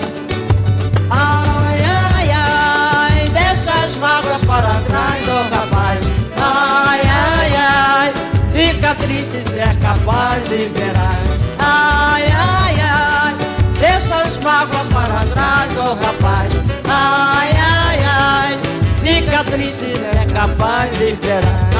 se 9.41 9.59
é 9.59 9.73
capaz 9.81 10.51
e 10.51 10.71
verás 10.75 11.49
Ai, 11.59 12.25
ai, 12.25 12.75
ai 12.81 13.35
Deixa 13.79 14.21
as 14.21 14.37
mágoas 14.37 14.87
para 14.87 15.25
trás, 15.25 15.77
oh 15.77 15.93
rapaz 15.93 16.61
Ai, 16.87 17.51
ai, 17.51 18.03
ai 18.05 18.59
Fica 19.01 19.43
triste 19.43 19.97
se 19.97 20.17
é 20.17 20.25
capaz 20.33 20.93
e 21.01 21.17
verás 21.21 21.75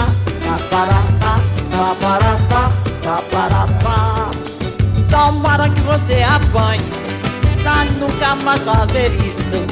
Paparatá, 0.45 1.39
paparatá, 3.03 4.31
Tomara 5.09 5.69
que 5.69 5.81
você 5.81 6.23
apanhe 6.23 6.83
Pra 7.61 7.85
nunca 7.85 8.35
mais 8.43 8.61
fazer 8.61 9.11
isso 9.25 9.65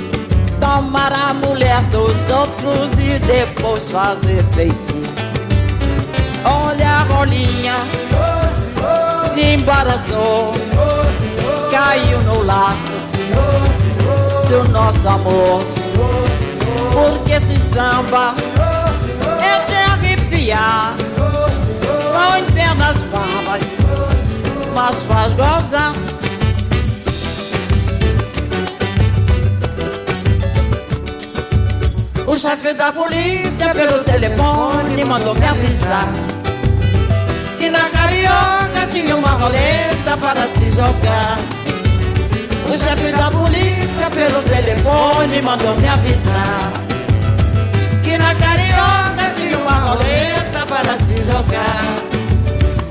Tomar 0.60 1.12
a 1.12 1.34
mulher 1.34 1.82
dos 1.84 2.30
outros 2.30 2.92
e 3.00 3.20
depois 3.20 3.90
fazer 3.90 4.44
feitiço 4.54 5.23
Olha 6.46 6.90
a 6.90 7.04
rolinha. 7.04 7.76
Se 9.34 9.42
embaraçou. 9.42 10.54
Caiu 11.72 12.22
no 12.22 12.44
laço 12.44 12.94
Do 14.48 14.70
nosso 14.72 15.08
amor. 15.08 15.64
Porque 16.92 17.32
esse 17.32 17.58
samba 17.58 18.34
É 19.42 19.66
de 19.66 19.76
arrepiar. 19.76 20.94
Em 22.38 22.52
pernas 22.52 22.98
barbas 23.04 23.62
Mas 24.76 25.02
faz 25.02 25.34
gozar. 25.34 25.94
O 32.28 32.36
chefe 32.36 32.74
da 32.74 32.92
polícia 32.92 33.74
pelo 33.74 34.04
telefone 34.04 35.06
mandou 35.06 35.36
me 35.36 35.46
avisar 35.46 36.33
na 37.74 37.90
carioca 37.90 38.88
tinha 38.90 39.16
uma 39.16 39.32
roleta 39.32 40.16
para 40.22 40.48
se 40.48 40.70
jogar. 40.70 41.38
O 42.70 42.78
chefe 42.78 43.12
da 43.12 43.30
polícia 43.30 44.10
pelo 44.10 44.42
telefone 44.44 45.42
mandou 45.42 45.76
me 45.76 45.88
avisar 45.88 46.72
Que 48.02 48.18
na 48.18 48.34
carioca 48.34 49.32
tinha 49.36 49.58
uma 49.58 49.80
roleta 49.90 50.66
para 50.68 50.98
se 50.98 51.18
jogar. 51.18 51.86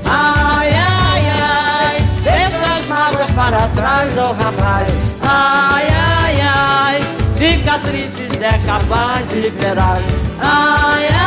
Ai, 0.05 0.69
ai, 0.69 1.23
ai, 1.41 2.07
deixa 2.23 2.65
as 2.77 2.85
mágoas 2.87 3.29
para 3.31 3.67
trás, 3.69 4.17
oh 4.17 4.33
rapaz. 4.33 5.15
Ai, 5.21 5.87
ai, 5.89 6.41
ai 6.41 7.01
Fica 7.35 7.79
triste 7.79 8.27
se 8.27 8.43
é 8.43 8.57
capaz 8.65 9.31
e 9.31 9.49
verás 9.49 10.03
Ai, 10.39 11.07
ai, 11.07 11.15
ai 11.15 11.22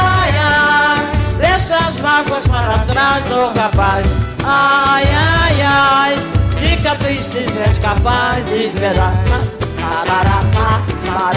Deixa 1.66 1.84
as 1.84 1.98
mágoas 1.98 2.46
para 2.46 2.78
trás, 2.78 3.24
oh 3.32 3.52
rapaz. 3.58 4.06
Ai, 4.44 5.02
ai, 5.02 5.62
ai 5.62 6.16
Fica 6.60 6.94
triste 6.94 7.42
se 7.42 7.58
és 7.58 7.80
capaz 7.80 8.52
e 8.52 8.68
verás 8.68 9.16
Tarará, 9.76 10.44
tarará, 10.54 11.35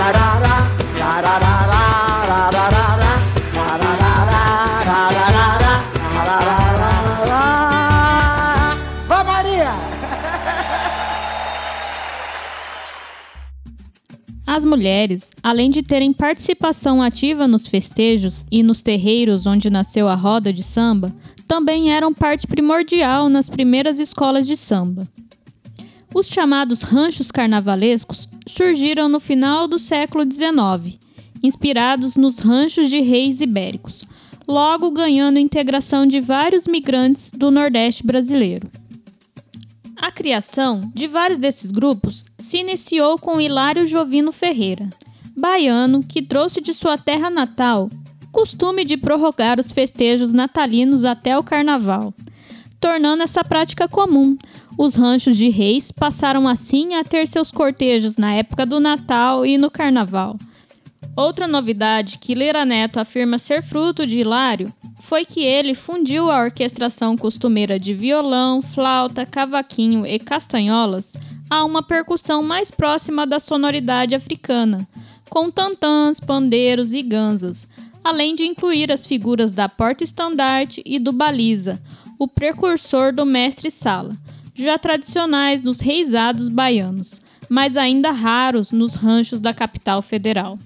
As 14.60 14.66
mulheres, 14.66 15.32
além 15.42 15.72
de 15.72 15.82
terem 15.82 16.12
participação 16.12 17.02
ativa 17.02 17.48
nos 17.48 17.66
festejos 17.66 18.44
e 18.52 18.62
nos 18.62 18.82
terreiros 18.82 19.46
onde 19.46 19.70
nasceu 19.70 20.10
a 20.10 20.16
roda 20.16 20.52
de 20.52 20.64
samba, 20.64 21.16
também 21.48 21.94
eram 21.94 22.14
parte 22.14 22.46
primordial 22.46 23.30
nas 23.30 23.50
primeiras 23.50 24.02
escolas 24.02 24.46
de 24.46 24.58
samba. 24.58 25.08
Os 26.14 26.28
chamados 26.28 26.82
ranchos 26.82 27.32
carnavalescos 27.32 28.28
surgiram 28.46 29.08
no 29.08 29.22
final 29.22 29.66
do 29.66 29.80
século 29.80 30.30
XIX, 30.30 31.00
inspirados 31.42 32.18
nos 32.18 32.40
ranchos 32.40 32.90
de 32.90 33.00
reis 33.00 33.40
ibéricos, 33.40 34.04
logo 34.46 34.92
ganhando 34.92 35.40
integração 35.40 36.06
de 36.06 36.20
vários 36.20 36.68
migrantes 36.68 37.32
do 37.34 37.50
Nordeste 37.50 38.06
brasileiro. 38.06 38.70
A 40.02 40.12
criação 40.12 40.80
de 40.94 41.08
vários 41.08 41.38
desses 41.38 41.72
grupos 41.72 42.24
se 42.38 42.58
iniciou 42.58 43.20
com 43.20 43.42
Hilário 43.42 43.86
Jovino 43.86 44.32
Ferreira, 44.32 44.90
baiano 45.36 46.02
que 46.02 46.22
trouxe 46.22 46.62
de 46.62 46.74
sua 46.74 46.98
terra 46.98 47.30
natal 47.30 47.90
costume 48.32 48.86
de 48.86 48.96
prorrogar 48.96 49.60
os 49.60 49.72
festejos 49.72 50.32
natalinos 50.32 51.04
até 51.04 51.38
o 51.38 51.44
carnaval, 51.44 52.14
tornando 52.80 53.24
essa 53.24 53.44
prática 53.44 53.90
comum, 53.90 54.38
os 54.78 54.96
ranchos 54.96 55.36
de 55.36 55.50
reis 55.50 55.92
passaram 55.92 56.48
assim 56.48 56.96
a 56.96 57.04
ter 57.04 57.28
seus 57.28 57.52
cortejos 57.52 58.16
na 58.16 58.34
época 58.34 58.66
do 58.66 58.80
Natal 58.80 59.46
e 59.46 59.58
no 59.58 59.70
Carnaval. 59.70 60.38
Outra 61.16 61.48
novidade 61.48 62.18
que 62.18 62.34
Lira 62.34 62.66
Neto 62.66 63.00
afirma 63.00 63.38
ser 63.38 63.62
fruto 63.62 64.06
de 64.06 64.20
Hilário 64.20 64.74
foi 65.02 65.26
que 65.26 65.44
ele 65.44 65.74
fundiu 65.74 66.32
a 66.32 66.44
orquestração 66.44 67.18
costumeira 67.18 67.80
de 67.80 67.94
violão, 67.94 68.62
flauta, 68.62 69.26
cavaquinho 69.26 70.06
e 70.06 70.20
castanholas 70.20 71.14
a 71.50 71.66
uma 71.66 71.82
percussão 71.82 72.44
mais 72.44 72.70
próxima 72.70 73.26
da 73.26 73.40
sonoridade 73.40 74.14
africana, 74.14 74.88
com 75.30 75.50
tantãs, 75.50 76.20
pandeiros 76.20 76.94
e 76.94 77.02
ganzas, 77.02 77.68
além 78.04 78.36
de 78.36 78.44
incluir 78.44 78.92
as 78.92 79.06
figuras 79.06 79.52
da 79.52 79.68
porta-estandarte 79.68 80.82
e 80.86 81.00
do 81.00 81.12
baliza, 81.12 81.82
o 82.20 82.28
precursor 82.28 83.14
do 83.14 83.26
mestre-sala 83.26 84.16
já 84.54 84.78
tradicionais 84.78 85.62
nos 85.62 85.80
reisados 85.80 86.50
baianos, 86.50 87.22
mas 87.50 87.78
ainda 87.78 88.12
raros 88.12 88.72
nos 88.72 88.94
ranchos 88.94 89.40
da 89.40 89.54
capital 89.54 90.02
federal. 90.02 90.60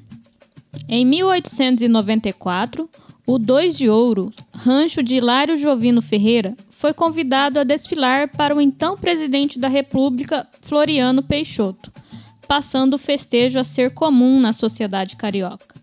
Em 0.88 1.06
1894, 1.06 2.90
o 3.26 3.38
Dois 3.38 3.78
de 3.78 3.90
Ouro, 3.90 4.34
rancho 4.54 5.02
de 5.02 5.16
Hilário 5.16 5.58
Jovino 5.58 6.02
Ferreira, 6.02 6.56
foi 6.72 6.94
convidado 6.94 7.60
a 7.60 7.64
desfilar 7.64 8.30
para 8.30 8.56
o 8.56 8.60
então 8.60 8.98
presidente 8.98 9.58
da 9.58 9.68
República, 9.68 10.48
Floriano 10.62 11.24
Peixoto, 11.24 11.92
passando 12.48 12.96
o 12.96 12.98
festejo 12.98 13.58
a 13.58 13.64
ser 13.64 13.94
comum 13.94 14.40
na 14.40 14.52
sociedade 14.52 15.16
carioca. 15.16 15.74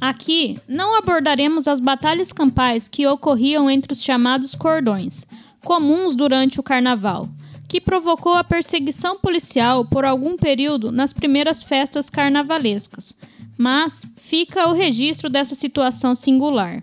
Aqui 0.00 0.56
não 0.68 0.96
abordaremos 0.96 1.66
as 1.66 1.80
batalhas 1.80 2.32
campais 2.32 2.86
que 2.86 3.06
ocorriam 3.06 3.68
entre 3.68 3.92
os 3.92 4.02
chamados 4.02 4.54
cordões, 4.54 5.26
comuns 5.64 6.14
durante 6.14 6.60
o 6.60 6.62
carnaval, 6.62 7.28
que 7.66 7.80
provocou 7.80 8.34
a 8.34 8.44
perseguição 8.44 9.18
policial 9.18 9.84
por 9.84 10.04
algum 10.04 10.36
período 10.36 10.92
nas 10.92 11.12
primeiras 11.12 11.64
festas 11.64 12.08
carnavalescas, 12.08 13.12
mas 13.58 14.02
fica 14.16 14.68
o 14.68 14.72
registro 14.72 15.28
dessa 15.28 15.54
situação 15.54 16.14
singular. 16.14 16.82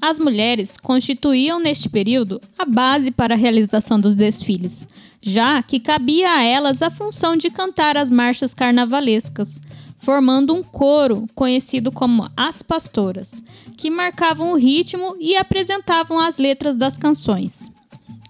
As 0.00 0.18
mulheres 0.18 0.78
constituíam 0.78 1.60
neste 1.60 1.88
período 1.88 2.40
a 2.58 2.64
base 2.64 3.10
para 3.10 3.34
a 3.34 3.36
realização 3.36 4.00
dos 4.00 4.14
desfiles, 4.14 4.88
já 5.20 5.62
que 5.62 5.78
cabia 5.78 6.30
a 6.30 6.42
elas 6.42 6.80
a 6.80 6.90
função 6.90 7.36
de 7.36 7.50
cantar 7.50 7.98
as 7.98 8.10
marchas 8.10 8.54
carnavalescas, 8.54 9.60
formando 9.98 10.54
um 10.54 10.62
coro 10.62 11.26
conhecido 11.34 11.92
como 11.92 12.30
as 12.34 12.62
pastoras, 12.62 13.42
que 13.76 13.90
marcavam 13.90 14.52
o 14.52 14.56
ritmo 14.56 15.16
e 15.20 15.36
apresentavam 15.36 16.18
as 16.18 16.38
letras 16.38 16.76
das 16.76 16.96
canções. 16.96 17.70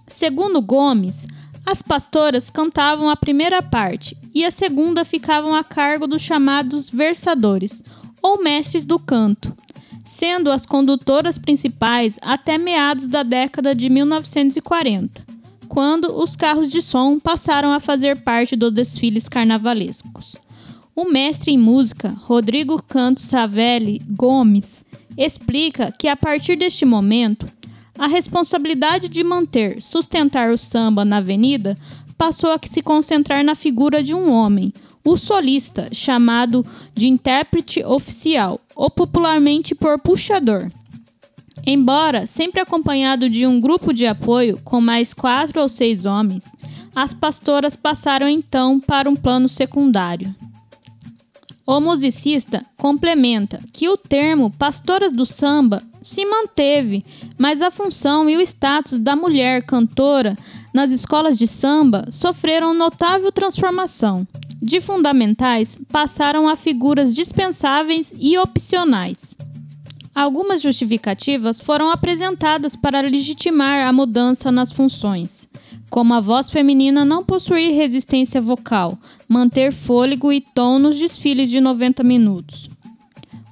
Segundo 0.07 0.61
Gomes, 0.61 1.25
as 1.65 1.81
pastoras 1.81 2.49
cantavam 2.49 3.09
a 3.09 3.15
primeira 3.15 3.61
parte 3.61 4.17
e 4.33 4.43
a 4.43 4.51
segunda 4.51 5.05
ficavam 5.05 5.53
a 5.55 5.63
cargo 5.63 6.07
dos 6.07 6.21
chamados 6.21 6.89
versadores, 6.89 7.83
ou 8.21 8.43
mestres 8.43 8.85
do 8.85 8.99
canto, 8.99 9.55
sendo 10.05 10.51
as 10.51 10.65
condutoras 10.65 11.37
principais 11.37 12.19
até 12.21 12.57
meados 12.57 13.07
da 13.07 13.23
década 13.23 13.73
de 13.73 13.89
1940, 13.89 15.23
quando 15.67 16.13
os 16.21 16.35
carros 16.35 16.71
de 16.71 16.81
som 16.81 17.19
passaram 17.19 17.71
a 17.71 17.79
fazer 17.79 18.21
parte 18.21 18.55
dos 18.55 18.71
desfiles 18.71 19.27
carnavalescos. 19.27 20.35
O 20.95 21.05
mestre 21.05 21.51
em 21.51 21.57
música, 21.57 22.09
Rodrigo 22.23 22.81
Canto 22.83 23.21
Savelli 23.21 24.01
Gomes, 24.09 24.83
explica 25.17 25.91
que 25.91 26.07
a 26.07 26.15
partir 26.15 26.55
deste 26.57 26.85
momento 26.85 27.45
a 27.97 28.07
responsabilidade 28.07 29.09
de 29.09 29.23
manter, 29.23 29.81
sustentar 29.81 30.49
o 30.49 30.57
samba 30.57 31.03
na 31.03 31.17
avenida 31.17 31.77
passou 32.17 32.51
a 32.51 32.59
se 32.63 32.81
concentrar 32.81 33.43
na 33.43 33.55
figura 33.55 34.01
de 34.01 34.13
um 34.13 34.31
homem, 34.31 34.73
o 35.03 35.17
solista, 35.17 35.89
chamado 35.91 36.65
de 36.93 37.07
intérprete 37.07 37.83
oficial, 37.83 38.59
ou 38.75 38.89
popularmente 38.89 39.73
por 39.73 39.99
puxador. 39.99 40.71
Embora 41.65 42.25
sempre 42.25 42.59
acompanhado 42.59 43.29
de 43.29 43.45
um 43.45 43.59
grupo 43.59 43.93
de 43.93 44.05
apoio 44.07 44.59
com 44.63 44.79
mais 44.79 45.13
quatro 45.13 45.61
ou 45.61 45.69
seis 45.69 46.05
homens, 46.05 46.55
as 46.95 47.13
pastoras 47.13 47.75
passaram 47.75 48.27
então 48.27 48.79
para 48.79 49.09
um 49.09 49.15
plano 49.15 49.47
secundário. 49.47 50.33
O 51.65 51.79
musicista 51.79 52.65
complementa 52.77 53.59
que 53.71 53.87
o 53.87 53.95
termo 53.95 54.51
pastoras 54.51 55.13
do 55.13 55.25
samba 55.25 55.81
se 56.01 56.25
manteve, 56.25 57.05
mas 57.37 57.61
a 57.61 57.69
função 57.69 58.29
e 58.29 58.35
o 58.35 58.41
status 58.41 58.97
da 58.97 59.15
mulher 59.15 59.63
cantora 59.63 60.35
nas 60.73 60.91
escolas 60.91 61.37
de 61.37 61.47
samba 61.47 62.05
sofreram 62.09 62.73
notável 62.73 63.31
transformação. 63.31 64.25
De 64.61 64.79
fundamentais 64.79 65.77
passaram 65.91 66.47
a 66.47 66.55
figuras 66.55 67.15
dispensáveis 67.15 68.13
e 68.19 68.37
opcionais. 68.37 69.35
Algumas 70.13 70.61
justificativas 70.61 71.59
foram 71.59 71.89
apresentadas 71.89 72.75
para 72.75 73.01
legitimar 73.01 73.87
a 73.87 73.93
mudança 73.93 74.51
nas 74.51 74.71
funções, 74.71 75.47
como 75.89 76.13
a 76.13 76.19
voz 76.19 76.49
feminina 76.49 77.03
não 77.05 77.23
possuir 77.23 77.73
resistência 77.73 78.41
vocal, 78.41 78.97
manter 79.27 79.71
fôlego 79.71 80.31
e 80.31 80.41
tom 80.41 80.79
nos 80.79 80.99
desfiles 80.99 81.49
de 81.49 81.61
90 81.61 82.03
minutos. 82.03 82.69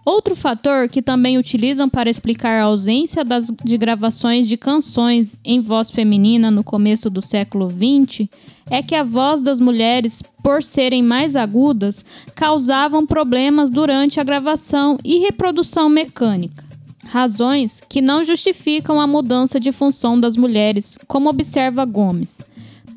Outro 0.09 0.35
fator 0.35 0.89
que 0.89 1.03
também 1.03 1.37
utilizam 1.37 1.87
para 1.87 2.09
explicar 2.09 2.59
a 2.59 2.63
ausência 2.63 3.23
das, 3.23 3.51
de 3.63 3.77
gravações 3.77 4.47
de 4.47 4.57
canções 4.57 5.39
em 5.45 5.61
voz 5.61 5.91
feminina 5.91 6.49
no 6.49 6.63
começo 6.63 7.11
do 7.11 7.21
século 7.21 7.69
XX 7.69 8.27
é 8.71 8.81
que 8.81 8.95
a 8.95 9.03
voz 9.03 9.39
das 9.43 9.61
mulheres, 9.61 10.23
por 10.43 10.63
serem 10.63 11.03
mais 11.03 11.35
agudas, 11.35 12.03
causavam 12.33 13.05
problemas 13.05 13.69
durante 13.69 14.19
a 14.19 14.23
gravação 14.23 14.97
e 15.05 15.19
reprodução 15.19 15.87
mecânica. 15.87 16.63
Razões 17.05 17.79
que 17.79 18.01
não 18.01 18.23
justificam 18.23 18.99
a 18.99 19.05
mudança 19.05 19.59
de 19.59 19.71
função 19.71 20.19
das 20.19 20.35
mulheres, 20.35 20.97
como 21.07 21.29
observa 21.29 21.85
Gomes. 21.85 22.41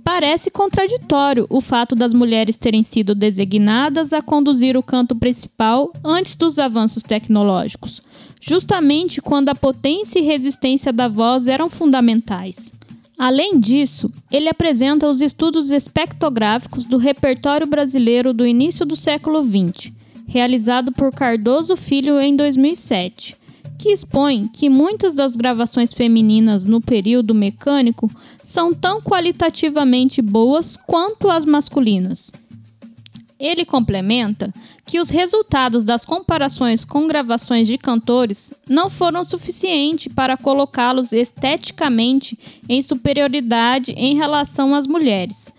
Parece 0.04 0.50
contraditório 0.50 1.46
o 1.48 1.60
fato 1.60 1.94
das 1.94 2.12
mulheres 2.12 2.58
terem 2.58 2.82
sido 2.82 3.14
designadas 3.14 4.12
a 4.12 4.20
conduzir 4.20 4.76
o 4.76 4.82
canto 4.82 5.14
principal 5.14 5.92
antes 6.04 6.34
dos 6.34 6.58
avanços 6.58 7.04
tecnológicos, 7.04 8.02
justamente 8.40 9.22
quando 9.22 9.50
a 9.50 9.54
potência 9.54 10.18
e 10.18 10.22
resistência 10.22 10.92
da 10.92 11.06
voz 11.06 11.46
eram 11.46 11.70
fundamentais. 11.70 12.72
Além 13.16 13.60
disso, 13.60 14.10
ele 14.30 14.48
apresenta 14.48 15.06
os 15.06 15.20
estudos 15.20 15.70
espectrográficos 15.70 16.84
do 16.84 16.96
repertório 16.96 17.66
brasileiro 17.68 18.34
do 18.34 18.44
início 18.44 18.84
do 18.84 18.96
século 18.96 19.44
XX, 19.44 19.92
realizado 20.26 20.90
por 20.90 21.12
Cardoso 21.12 21.76
Filho 21.76 22.20
em 22.20 22.34
2007 22.34 23.41
que 23.82 23.90
expõe 23.90 24.46
que 24.46 24.70
muitas 24.70 25.16
das 25.16 25.34
gravações 25.34 25.92
femininas 25.92 26.62
no 26.62 26.80
período 26.80 27.34
mecânico 27.34 28.08
são 28.44 28.72
tão 28.72 29.02
qualitativamente 29.02 30.22
boas 30.22 30.76
quanto 30.76 31.28
as 31.28 31.44
masculinas. 31.44 32.30
Ele 33.40 33.64
complementa 33.64 34.54
que 34.86 35.00
os 35.00 35.10
resultados 35.10 35.82
das 35.82 36.04
comparações 36.04 36.84
com 36.84 37.08
gravações 37.08 37.66
de 37.66 37.76
cantores 37.76 38.54
não 38.68 38.88
foram 38.88 39.24
suficientes 39.24 40.14
para 40.14 40.36
colocá-los 40.36 41.12
esteticamente 41.12 42.38
em 42.68 42.80
superioridade 42.80 43.90
em 43.96 44.14
relação 44.14 44.76
às 44.76 44.86
mulheres. 44.86 45.52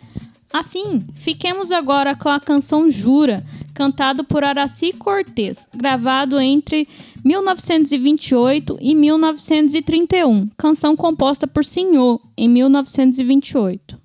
Assim, 0.53 1.05
fiquemos 1.15 1.73
agora 1.73 2.15
com 2.15 2.29
a 2.29 2.39
canção 2.39 2.89
Jura, 2.89 3.45
cantado 3.73 4.23
por 4.23 4.45
Araci 4.45 4.93
Cortez, 4.93 5.67
gravado 5.75 6.39
entre 6.39 6.87
1928 7.23 8.77
e 8.81 8.93
1931, 8.93 10.49
canção 10.57 10.95
composta 10.95 11.47
por 11.47 11.63
Senhor 11.63 12.21
em 12.37 12.49
1928. 12.49 14.02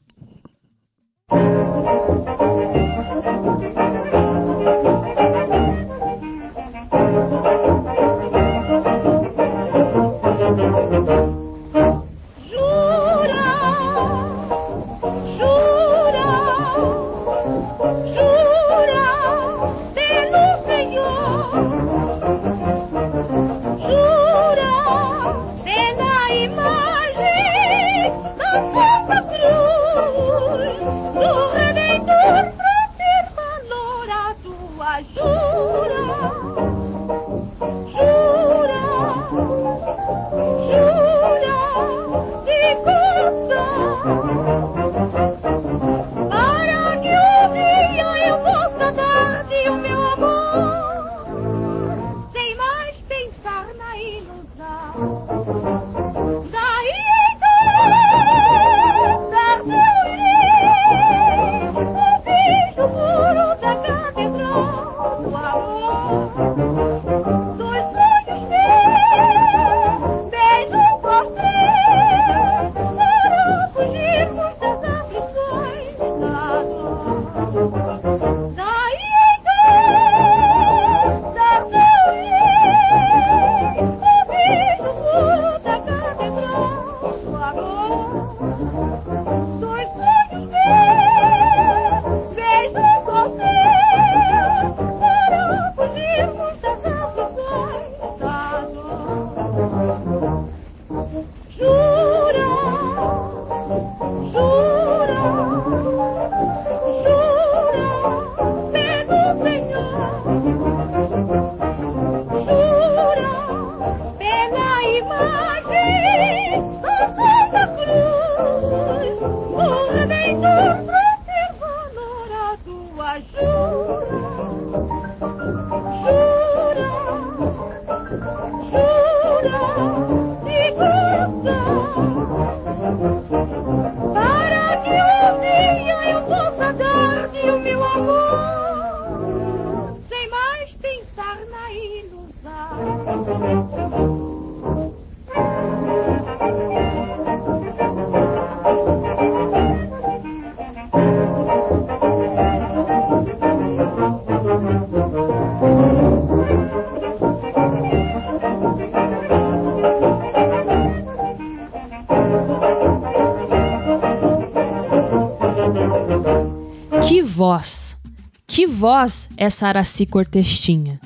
Voz 168.79 169.29
essa 169.37 169.67
Araci 169.67 170.07
Cortez 170.07 170.57
tinha? 170.61 171.01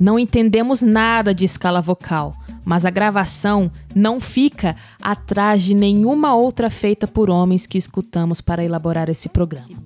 Não 0.00 0.18
entendemos 0.18 0.82
nada 0.82 1.32
de 1.32 1.44
escala 1.44 1.80
vocal, 1.80 2.34
mas 2.64 2.84
a 2.84 2.90
gravação 2.90 3.70
não 3.94 4.18
fica 4.18 4.74
atrás 5.00 5.62
de 5.62 5.72
nenhuma 5.72 6.34
outra 6.34 6.68
feita 6.68 7.06
por 7.06 7.30
homens 7.30 7.64
que 7.64 7.78
escutamos 7.78 8.40
para 8.40 8.64
elaborar 8.64 9.08
esse 9.08 9.28
programa. 9.28 9.80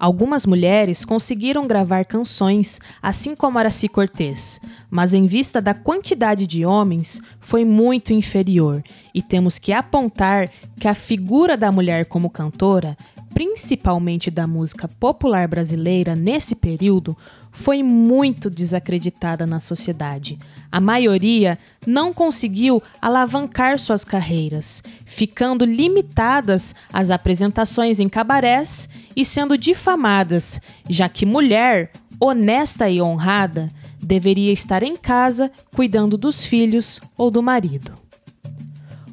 Algumas 0.00 0.44
mulheres 0.44 1.04
conseguiram 1.04 1.64
gravar 1.68 2.04
canções, 2.04 2.80
assim 3.00 3.36
como 3.36 3.56
Araci 3.56 3.88
Cortez, 3.88 4.60
mas 4.90 5.14
em 5.14 5.26
vista 5.26 5.62
da 5.62 5.74
quantidade 5.74 6.44
de 6.44 6.66
homens, 6.66 7.22
foi 7.38 7.64
muito 7.64 8.12
inferior, 8.12 8.82
e 9.14 9.22
temos 9.22 9.60
que 9.60 9.72
apontar 9.72 10.50
que 10.80 10.88
a 10.88 10.94
figura 10.94 11.56
da 11.56 11.70
mulher 11.70 12.06
como 12.06 12.28
cantora, 12.28 12.98
principalmente 13.34 14.30
da 14.30 14.46
música 14.46 14.86
popular 14.86 15.48
brasileira 15.48 16.14
nesse 16.14 16.54
período, 16.54 17.16
foi 17.50 17.82
muito 17.82 18.48
desacreditada 18.48 19.44
na 19.44 19.58
sociedade. 19.58 20.38
A 20.70 20.80
maioria 20.80 21.58
não 21.84 22.12
conseguiu 22.12 22.80
alavancar 23.02 23.78
suas 23.78 24.04
carreiras, 24.04 24.82
ficando 25.04 25.64
limitadas 25.64 26.74
às 26.92 27.10
apresentações 27.10 27.98
em 27.98 28.08
cabarés 28.08 28.88
e 29.16 29.24
sendo 29.24 29.58
difamadas, 29.58 30.60
já 30.88 31.08
que 31.08 31.26
mulher, 31.26 31.90
honesta 32.20 32.88
e 32.88 33.02
honrada, 33.02 33.68
deveria 34.00 34.52
estar 34.52 34.82
em 34.82 34.96
casa 34.96 35.50
cuidando 35.74 36.16
dos 36.16 36.44
filhos 36.44 37.00
ou 37.16 37.30
do 37.30 37.42
marido. 37.42 37.92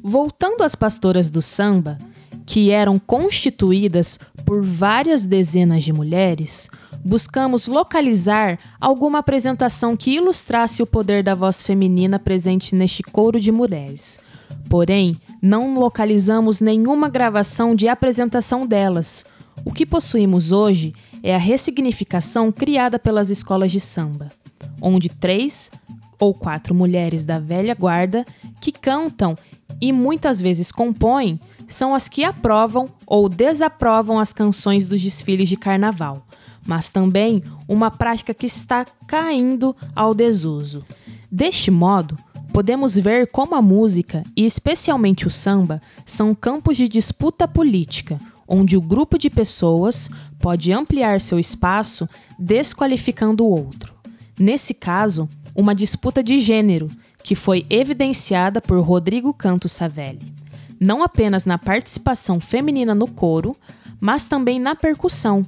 Voltando 0.02 0.62
às 0.62 0.74
pastoras 0.74 1.30
do 1.30 1.40
samba, 1.40 1.98
que 2.46 2.70
eram 2.70 2.98
constituídas 2.98 4.18
por 4.44 4.62
várias 4.62 5.26
dezenas 5.26 5.84
de 5.84 5.92
mulheres, 5.92 6.68
buscamos 7.04 7.66
localizar 7.66 8.58
alguma 8.80 9.18
apresentação 9.18 9.96
que 9.96 10.12
ilustrasse 10.12 10.82
o 10.82 10.86
poder 10.86 11.22
da 11.22 11.34
voz 11.34 11.62
feminina 11.62 12.18
presente 12.18 12.74
neste 12.74 13.02
coro 13.02 13.40
de 13.40 13.50
mulheres. 13.50 14.20
Porém, 14.68 15.16
não 15.40 15.74
localizamos 15.74 16.60
nenhuma 16.60 17.08
gravação 17.08 17.74
de 17.74 17.88
apresentação 17.88 18.66
delas. 18.66 19.24
O 19.64 19.72
que 19.72 19.84
possuímos 19.84 20.52
hoje 20.52 20.94
é 21.22 21.34
a 21.34 21.38
ressignificação 21.38 22.50
criada 22.50 22.98
pelas 22.98 23.30
escolas 23.30 23.70
de 23.70 23.80
samba, 23.80 24.28
onde 24.80 25.08
três 25.08 25.70
ou 26.18 26.32
quatro 26.32 26.74
mulheres 26.74 27.24
da 27.24 27.38
velha 27.38 27.74
guarda 27.74 28.24
que 28.60 28.72
cantam 28.72 29.36
e 29.80 29.92
muitas 29.92 30.40
vezes 30.40 30.70
compõem 30.70 31.40
são 31.72 31.94
as 31.94 32.06
que 32.06 32.22
aprovam 32.22 32.88
ou 33.06 33.28
desaprovam 33.28 34.18
as 34.18 34.32
canções 34.32 34.84
dos 34.84 35.00
desfiles 35.00 35.48
de 35.48 35.56
carnaval, 35.56 36.26
mas 36.66 36.90
também 36.90 37.42
uma 37.66 37.90
prática 37.90 38.34
que 38.34 38.46
está 38.46 38.84
caindo 39.06 39.74
ao 39.96 40.14
desuso. 40.14 40.84
Deste 41.30 41.70
modo, 41.70 42.16
podemos 42.52 42.94
ver 42.94 43.26
como 43.28 43.54
a 43.54 43.62
música, 43.62 44.22
e 44.36 44.44
especialmente 44.44 45.26
o 45.26 45.30
samba, 45.30 45.80
são 46.04 46.34
campos 46.34 46.76
de 46.76 46.86
disputa 46.86 47.48
política, 47.48 48.18
onde 48.46 48.76
o 48.76 48.82
grupo 48.82 49.16
de 49.16 49.30
pessoas 49.30 50.10
pode 50.38 50.72
ampliar 50.72 51.22
seu 51.22 51.38
espaço 51.38 52.06
desqualificando 52.38 53.46
o 53.46 53.50
outro. 53.50 53.94
Nesse 54.38 54.74
caso, 54.74 55.26
uma 55.56 55.74
disputa 55.74 56.22
de 56.22 56.38
gênero, 56.38 56.88
que 57.24 57.34
foi 57.34 57.64
evidenciada 57.70 58.60
por 58.60 58.78
Rodrigo 58.80 59.32
Canto 59.32 59.68
Savelli 59.70 60.41
não 60.82 61.02
apenas 61.02 61.46
na 61.46 61.56
participação 61.56 62.40
feminina 62.40 62.94
no 62.94 63.06
coro, 63.06 63.56
mas 64.00 64.26
também 64.26 64.58
na 64.58 64.74
percussão, 64.74 65.46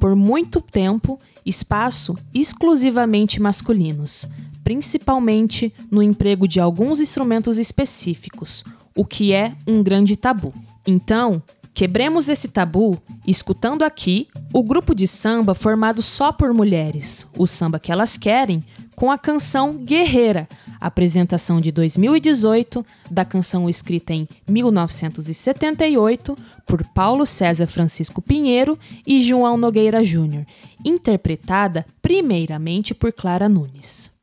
por 0.00 0.14
muito 0.14 0.60
tempo, 0.60 1.18
espaço 1.44 2.16
exclusivamente 2.32 3.42
masculinos, 3.42 4.28
principalmente 4.62 5.72
no 5.90 6.02
emprego 6.02 6.46
de 6.46 6.60
alguns 6.60 7.00
instrumentos 7.00 7.58
específicos, 7.58 8.64
o 8.94 9.04
que 9.04 9.32
é 9.32 9.52
um 9.66 9.82
grande 9.82 10.16
tabu. 10.16 10.54
Então, 10.86 11.42
quebremos 11.74 12.28
esse 12.28 12.48
tabu 12.48 12.96
escutando 13.26 13.82
aqui 13.82 14.28
o 14.52 14.62
grupo 14.62 14.94
de 14.94 15.08
samba 15.08 15.54
formado 15.54 16.00
só 16.00 16.30
por 16.30 16.54
mulheres, 16.54 17.26
o 17.36 17.46
samba 17.46 17.80
que 17.80 17.90
elas 17.90 18.16
querem, 18.16 18.62
com 18.96 19.10
a 19.10 19.18
canção 19.18 19.74
Guerreira, 19.74 20.48
apresentação 20.80 21.60
de 21.60 21.70
2018 21.70 22.84
da 23.10 23.26
canção 23.26 23.68
escrita 23.68 24.14
em 24.14 24.26
1978 24.48 26.36
por 26.66 26.82
Paulo 26.86 27.26
César 27.26 27.66
Francisco 27.66 28.22
Pinheiro 28.22 28.78
e 29.06 29.20
João 29.20 29.58
Nogueira 29.58 30.02
Júnior, 30.02 30.46
interpretada 30.82 31.84
primeiramente 32.00 32.94
por 32.94 33.12
Clara 33.12 33.48
Nunes. 33.48 34.15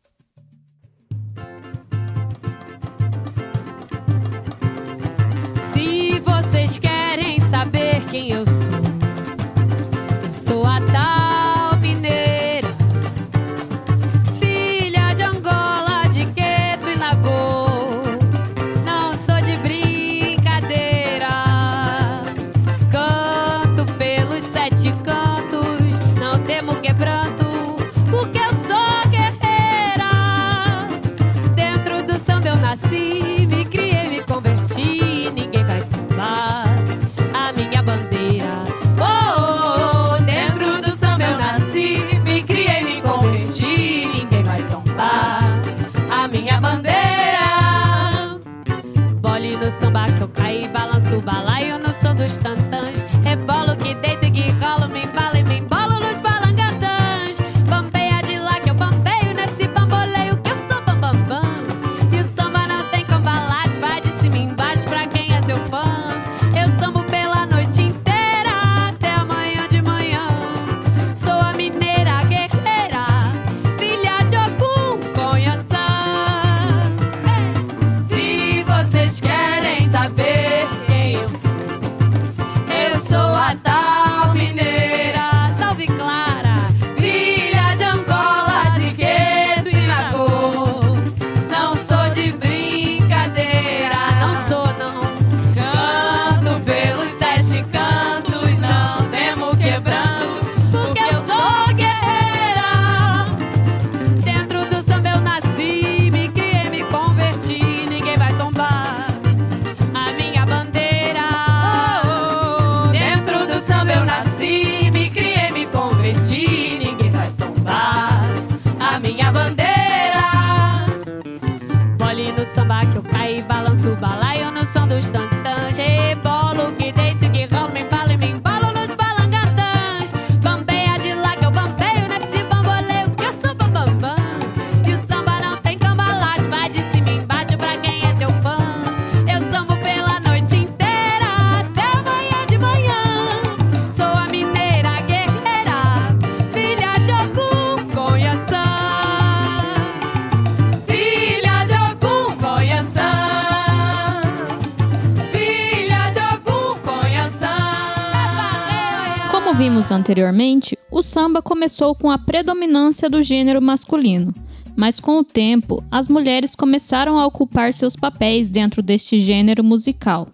Anteriormente, 160.04 160.78
o 160.91 161.01
samba 161.01 161.41
começou 161.41 161.95
com 161.95 162.12
a 162.12 162.18
predominância 162.18 163.10
do 163.10 163.24
gênero 163.24 163.62
masculino, 163.62 164.34
mas 164.76 164.99
com 164.99 165.20
o 165.20 165.24
tempo, 165.24 165.82
as 165.89 166.10
mulheres 166.10 166.56
começaram 166.56 167.18
a 167.18 167.26
ocupar 167.26 167.74
seus 167.74 167.95
papéis 167.95 168.49
dentro 168.49 168.82
deste 168.82 169.18
gênero 169.18 169.64
musical. 169.64 170.28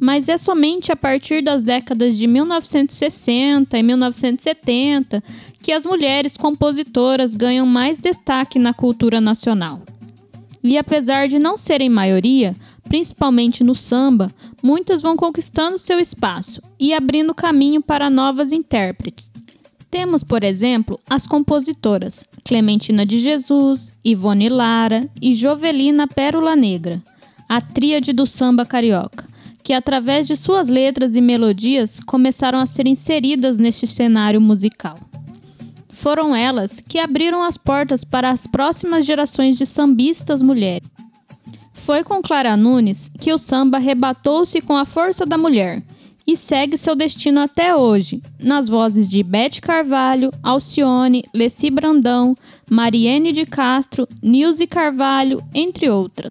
Mas 0.00 0.30
é 0.30 0.38
somente 0.38 0.90
a 0.90 0.96
partir 0.96 1.42
das 1.42 1.62
décadas 1.62 2.16
de 2.16 2.26
1960 2.26 3.76
e 3.76 3.82
1970 3.82 5.22
que 5.62 5.72
as 5.72 5.84
mulheres 5.84 6.36
compositoras 6.38 7.36
ganham 7.36 7.66
mais 7.66 7.98
destaque 7.98 8.58
na 8.58 8.72
cultura 8.72 9.20
nacional. 9.20 9.82
E 10.62 10.78
apesar 10.78 11.28
de 11.28 11.38
não 11.38 11.58
serem 11.58 11.90
maioria, 11.90 12.56
principalmente 12.84 13.64
no 13.64 13.74
samba, 13.74 14.30
muitas 14.62 15.02
vão 15.02 15.16
conquistando 15.16 15.78
seu 15.78 15.98
espaço 15.98 16.62
e 16.78 16.92
abrindo 16.92 17.34
caminho 17.34 17.82
para 17.82 18.10
novas 18.10 18.52
intérpretes. 18.52 19.30
Temos, 19.90 20.24
por 20.24 20.42
exemplo, 20.42 20.98
as 21.08 21.26
compositoras 21.26 22.24
Clementina 22.44 23.04
de 23.04 23.20
Jesus, 23.20 23.92
Ivone 24.02 24.48
Lara 24.48 25.08
e 25.20 25.34
Jovelina 25.34 26.06
Pérola 26.08 26.56
Negra, 26.56 27.02
a 27.48 27.60
tríade 27.60 28.12
do 28.12 28.26
samba 28.26 28.64
carioca, 28.64 29.28
que 29.62 29.74
através 29.74 30.26
de 30.26 30.36
suas 30.36 30.68
letras 30.68 31.14
e 31.14 31.20
melodias 31.20 32.00
começaram 32.00 32.58
a 32.58 32.66
ser 32.66 32.86
inseridas 32.86 33.58
neste 33.58 33.86
cenário 33.86 34.40
musical. 34.40 34.98
Foram 35.90 36.34
elas 36.34 36.80
que 36.80 36.98
abriram 36.98 37.42
as 37.42 37.56
portas 37.56 38.02
para 38.02 38.30
as 38.30 38.46
próximas 38.46 39.06
gerações 39.06 39.56
de 39.56 39.66
sambistas 39.66 40.42
mulheres. 40.42 40.88
Foi 41.84 42.04
com 42.04 42.22
Clara 42.22 42.56
Nunes 42.56 43.10
que 43.18 43.32
o 43.32 43.38
samba 43.38 43.78
arrebatou-se 43.78 44.60
com 44.60 44.76
a 44.76 44.84
força 44.84 45.26
da 45.26 45.36
mulher 45.36 45.82
e 46.24 46.36
segue 46.36 46.76
seu 46.76 46.94
destino 46.94 47.40
até 47.40 47.74
hoje, 47.74 48.22
nas 48.38 48.68
vozes 48.68 49.08
de 49.08 49.20
Bete 49.24 49.60
Carvalho, 49.60 50.30
Alcione, 50.44 51.24
Leci 51.34 51.70
Brandão, 51.70 52.36
Mariene 52.70 53.32
de 53.32 53.44
Castro, 53.44 54.06
Nilce 54.22 54.64
Carvalho, 54.64 55.42
entre 55.52 55.90
outras. 55.90 56.30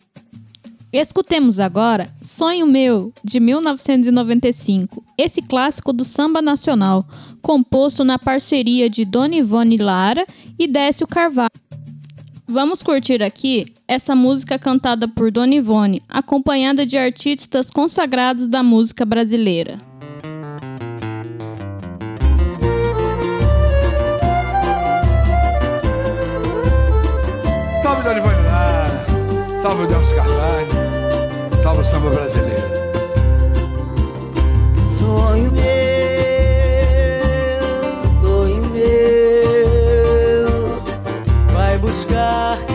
Escutemos 0.93 1.59
agora 1.59 2.09
Sonho 2.21 2.65
Meu, 2.65 3.11
de 3.21 3.41
1995, 3.41 5.03
esse 5.17 5.41
clássico 5.41 5.91
do 5.91 6.05
samba 6.05 6.41
nacional, 6.41 7.05
composto 7.41 8.05
na 8.05 8.17
parceria 8.17 8.89
de 8.89 9.03
Dona 9.03 9.35
Ivone 9.35 9.75
Lara 9.75 10.25
e 10.57 10.65
Décio 10.65 11.05
Carvalho. 11.05 11.60
Vamos 12.51 12.83
curtir 12.83 13.23
aqui 13.23 13.73
essa 13.87 14.13
música 14.13 14.59
cantada 14.59 15.07
por 15.07 15.31
Dona 15.31 15.55
Ivone, 15.55 16.03
acompanhada 16.09 16.85
de 16.85 16.97
artistas 16.97 17.71
consagrados 17.71 18.45
da 18.45 18.61
música 18.61 19.05
brasileira. 19.05 19.77
Salve 27.81 28.03
Dona 28.03 28.17
Ivone 28.19 28.43
Lara, 28.43 29.05
salve 29.57 29.83
o 29.83 29.87
Delcio 29.87 30.15
Carvalho, 30.17 30.67
salve 31.63 31.79
o 31.79 31.83
samba 31.85 32.09
brasileiro. 32.09 32.81
Sonho 34.99 35.51
meu, 35.53 35.80
vai 42.21 42.70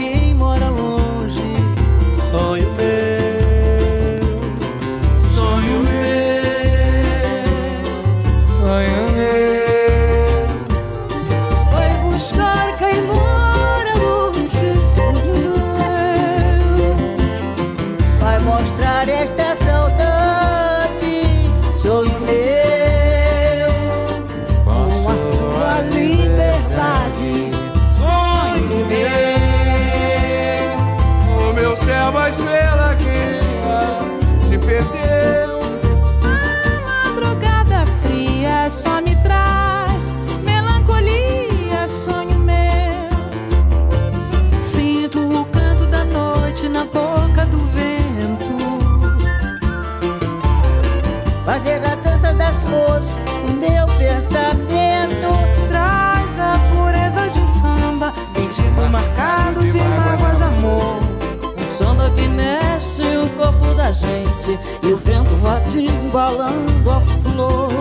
gente 63.96 64.58
e 64.82 64.92
o 64.92 64.96
vento 64.96 65.34
vadia 65.36 65.90
embalando 65.90 66.90
a 66.90 67.00
flor. 67.00 67.72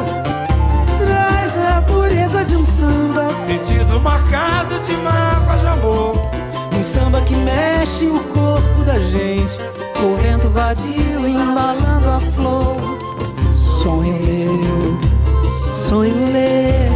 Traz 0.98 1.78
a 1.78 1.82
pureza 1.82 2.46
de 2.46 2.56
um 2.56 2.66
samba, 2.66 3.30
Sentido 3.46 4.00
marcado 4.00 4.80
de 4.80 4.96
mágoas 4.98 5.60
de 5.60 5.68
amor. 5.68 6.16
Um 6.78 6.84
samba 6.84 7.22
que 7.22 7.36
mexe 7.36 8.06
o 8.06 8.20
corpo 8.26 8.84
da 8.86 8.98
gente, 9.00 9.60
o 10.02 10.16
vento 10.16 10.50
vadio 10.50 11.28
embalando 11.28 12.10
a 12.10 12.20
flor. 12.34 12.78
Sonho 13.54 14.14
meu, 14.14 15.00
sonho 15.74 16.16
meu, 16.32 16.92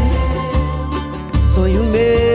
sonho 1.54 1.84
meu. 1.92 2.29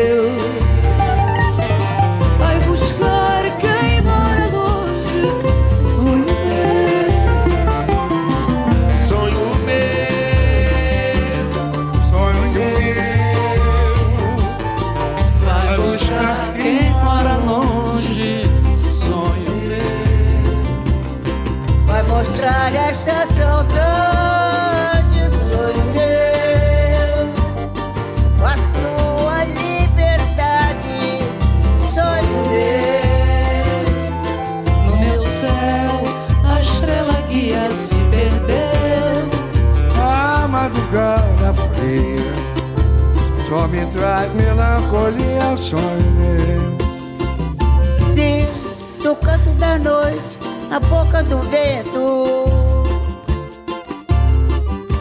Traz 44.04 44.30
melancolia, 44.34 45.56
sonho 45.56 46.10
meu. 46.18 46.76
Sim, 48.12 48.46
no 49.02 49.16
canto 49.16 49.48
da 49.58 49.78
noite, 49.78 50.38
na 50.68 50.78
boca 50.78 51.22
do 51.22 51.38
vento. 51.48 52.44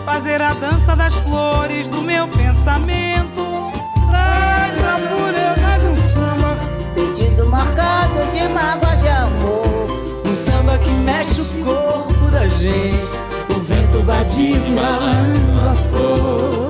fazer 0.05 0.41
a 0.41 0.53
dança 0.53 0.95
das 0.95 1.13
flores 1.15 1.89
do 1.89 2.01
meu 2.01 2.29
pensamento. 2.29 3.73
Traz 4.09 4.73
a 4.85 4.99
pureza 5.09 5.79
de 5.79 5.85
um 5.87 5.97
samba, 5.99 6.55
Sentido 6.95 7.45
marcado 7.47 8.31
de 8.31 8.47
mágoa 8.47 8.95
de 8.95 9.09
amor. 9.09 10.23
Um 10.25 10.35
samba 10.35 10.77
que 10.77 10.91
mexe 10.91 11.41
o 11.41 11.45
corpo 11.65 12.31
da 12.31 12.47
gente. 12.47 13.19
O 13.49 13.59
vento 13.59 14.01
vadio 14.03 14.65
embalando 14.65 15.69
a 15.69 15.75
flor. 15.89 16.62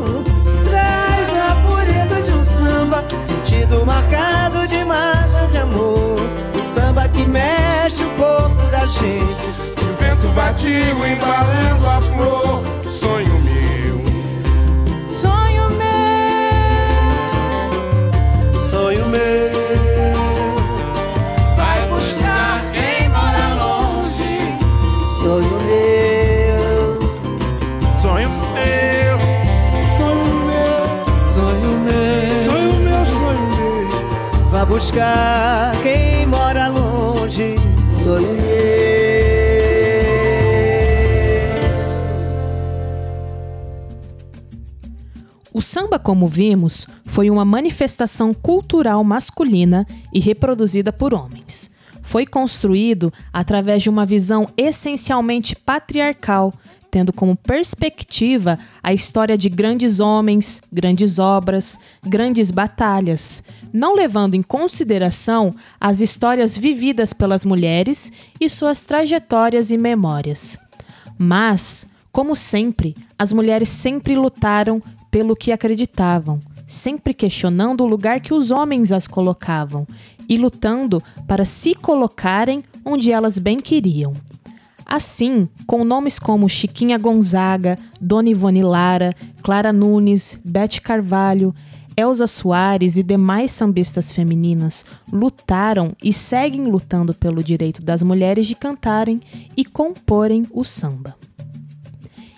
Sentido 3.73 3.85
marcado 3.87 4.67
de 4.67 4.85
mágoa 4.85 5.47
de 5.51 5.57
amor. 5.57 6.19
Um 6.55 6.63
samba 6.63 7.09
que 7.09 7.25
mexe 7.25 8.03
o 8.03 8.09
corpo 8.11 8.61
da 8.69 8.85
gente. 8.85 9.35
O 9.81 9.95
vento 9.99 10.27
vadio 10.35 11.05
embalando 11.05 11.89
a 11.89 12.01
flor, 12.01 12.63
sonho 12.91 13.32
buscar 34.83 35.81
quem 35.81 36.25
mora 36.25 36.67
longe. 36.67 37.55
O 45.53 45.61
samba, 45.61 45.97
como 45.97 46.27
vimos, 46.27 46.85
foi 47.05 47.29
uma 47.29 47.45
manifestação 47.45 48.33
cultural 48.33 49.01
masculina 49.05 49.87
e 50.11 50.19
reproduzida 50.19 50.91
por 50.91 51.13
homens. 51.13 51.71
Foi 52.01 52.25
construído 52.25 53.13
através 53.31 53.83
de 53.83 53.89
uma 53.89 54.05
visão 54.05 54.49
essencialmente 54.57 55.55
patriarcal, 55.55 56.53
tendo 56.91 57.13
como 57.13 57.37
perspectiva 57.37 58.59
a 58.83 58.93
história 58.93 59.37
de 59.37 59.47
grandes 59.47 60.01
homens, 60.01 60.61
grandes 60.71 61.19
obras, 61.19 61.79
grandes 62.05 62.51
batalhas, 62.51 63.43
não 63.73 63.95
levando 63.95 64.35
em 64.35 64.43
consideração 64.43 65.53
as 65.81 65.99
histórias 65.99 66.55
vividas 66.55 67.11
pelas 67.11 67.43
mulheres 67.43 68.13
e 68.39 68.47
suas 68.47 68.85
trajetórias 68.85 69.71
e 69.71 69.77
memórias. 69.77 70.59
Mas, 71.17 71.87
como 72.11 72.35
sempre, 72.35 72.95
as 73.17 73.33
mulheres 73.33 73.69
sempre 73.69 74.15
lutaram 74.15 74.81
pelo 75.09 75.35
que 75.35 75.51
acreditavam, 75.51 76.39
sempre 76.67 77.13
questionando 77.13 77.81
o 77.81 77.87
lugar 77.87 78.21
que 78.21 78.33
os 78.33 78.51
homens 78.51 78.91
as 78.91 79.07
colocavam 79.07 79.87
e 80.29 80.37
lutando 80.37 81.03
para 81.27 81.43
se 81.43 81.75
colocarem 81.75 82.63
onde 82.85 83.11
elas 83.11 83.37
bem 83.39 83.59
queriam. 83.59 84.13
Assim, 84.85 85.47
com 85.65 85.83
nomes 85.83 86.19
como 86.19 86.49
Chiquinha 86.49 86.97
Gonzaga, 86.97 87.79
Dona 87.99 88.29
Ivone 88.29 88.61
Lara, 88.61 89.15
Clara 89.41 89.73
Nunes, 89.73 90.39
Bete 90.43 90.81
Carvalho, 90.81 91.53
Elza 91.95 92.25
Soares 92.25 92.97
e 92.97 93.03
demais 93.03 93.51
sambistas 93.51 94.11
femininas 94.11 94.85
lutaram 95.11 95.95
e 96.03 96.11
seguem 96.11 96.65
lutando 96.65 97.13
pelo 97.13 97.43
direito 97.43 97.83
das 97.83 98.01
mulheres 98.01 98.47
de 98.47 98.55
cantarem 98.55 99.21
e 99.55 99.63
comporem 99.63 100.43
o 100.51 100.63
samba. 100.63 101.15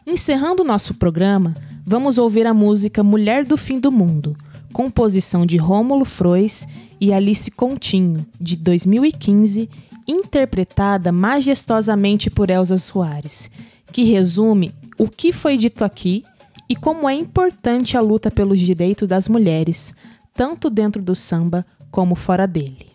Encerrando 0.06 0.64
nosso 0.64 0.96
programa, 0.96 1.54
vamos 1.86 2.18
ouvir 2.18 2.46
a 2.46 2.54
música 2.54 3.04
Mulher 3.04 3.46
do 3.46 3.56
Fim 3.56 3.80
do 3.80 3.92
Mundo, 3.92 4.36
composição 4.74 5.46
de 5.46 5.58
Rômulo 5.58 6.04
Frois 6.04 6.68
e 7.00 7.14
Alice 7.14 7.50
Continho, 7.50 8.26
de 8.40 8.58
2015, 8.58 9.70
interpretada 10.08 11.12
majestosamente 11.12 12.30
por 12.30 12.50
Elza 12.50 12.78
Soares, 12.78 13.50
que 13.92 14.04
resume 14.04 14.74
o 14.98 15.08
que 15.08 15.32
foi 15.32 15.58
dito 15.58 15.84
aqui 15.84 16.24
e 16.68 16.76
como 16.76 17.10
é 17.10 17.14
importante 17.14 17.98
a 17.98 18.02
luta 18.02 18.32
pelos 18.32 18.60
direitos 18.60 19.08
das 19.08 19.28
mulheres, 19.28 19.94
tanto 20.34 20.70
dentro 20.70 21.02
do 21.02 21.16
samba 21.16 21.66
como 21.92 22.16
fora 22.16 22.48
dele. 22.48 22.95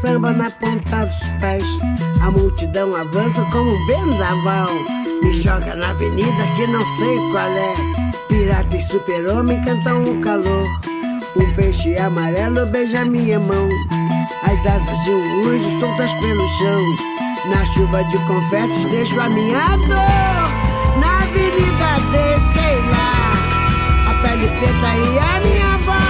samba 0.00 0.32
na 0.32 0.50
ponta 0.50 1.04
dos 1.06 1.18
pés. 1.40 1.64
A 2.22 2.30
multidão 2.30 2.94
avança 2.96 3.42
como 3.52 3.70
um 3.70 3.86
vendaval. 3.86 4.68
Me 5.22 5.32
joga 5.32 5.74
na 5.74 5.90
avenida 5.90 6.46
que 6.56 6.66
não 6.66 6.84
sei 6.98 7.16
qual 7.30 7.50
é. 7.50 7.74
Pirata 8.28 8.76
e 8.76 8.80
super-homem 8.80 9.60
cantam 9.62 10.04
o 10.04 10.20
calor. 10.20 10.66
Um 11.36 11.54
peixe 11.54 11.96
amarelo 11.98 12.66
beija 12.66 13.04
minha 13.04 13.38
mão. 13.38 13.68
As 14.42 14.66
asas 14.66 14.98
de 15.04 15.10
um 15.10 15.48
anjo 15.48 15.80
soltas 15.80 16.12
pelo 16.14 16.48
chão. 16.58 16.82
Na 17.50 17.64
chuva 17.66 18.04
de 18.04 18.18
confetes 18.26 18.86
deixo 18.86 19.20
a 19.20 19.28
minha 19.28 19.76
dor. 19.76 20.98
Na 20.98 21.18
avenida 21.18 22.00
deixei 22.12 22.80
lá 22.90 23.32
a 24.08 24.14
pele 24.22 24.48
preta 24.48 24.96
e 24.96 25.18
a 25.18 25.40
minha 25.40 25.78
voz. 25.78 26.09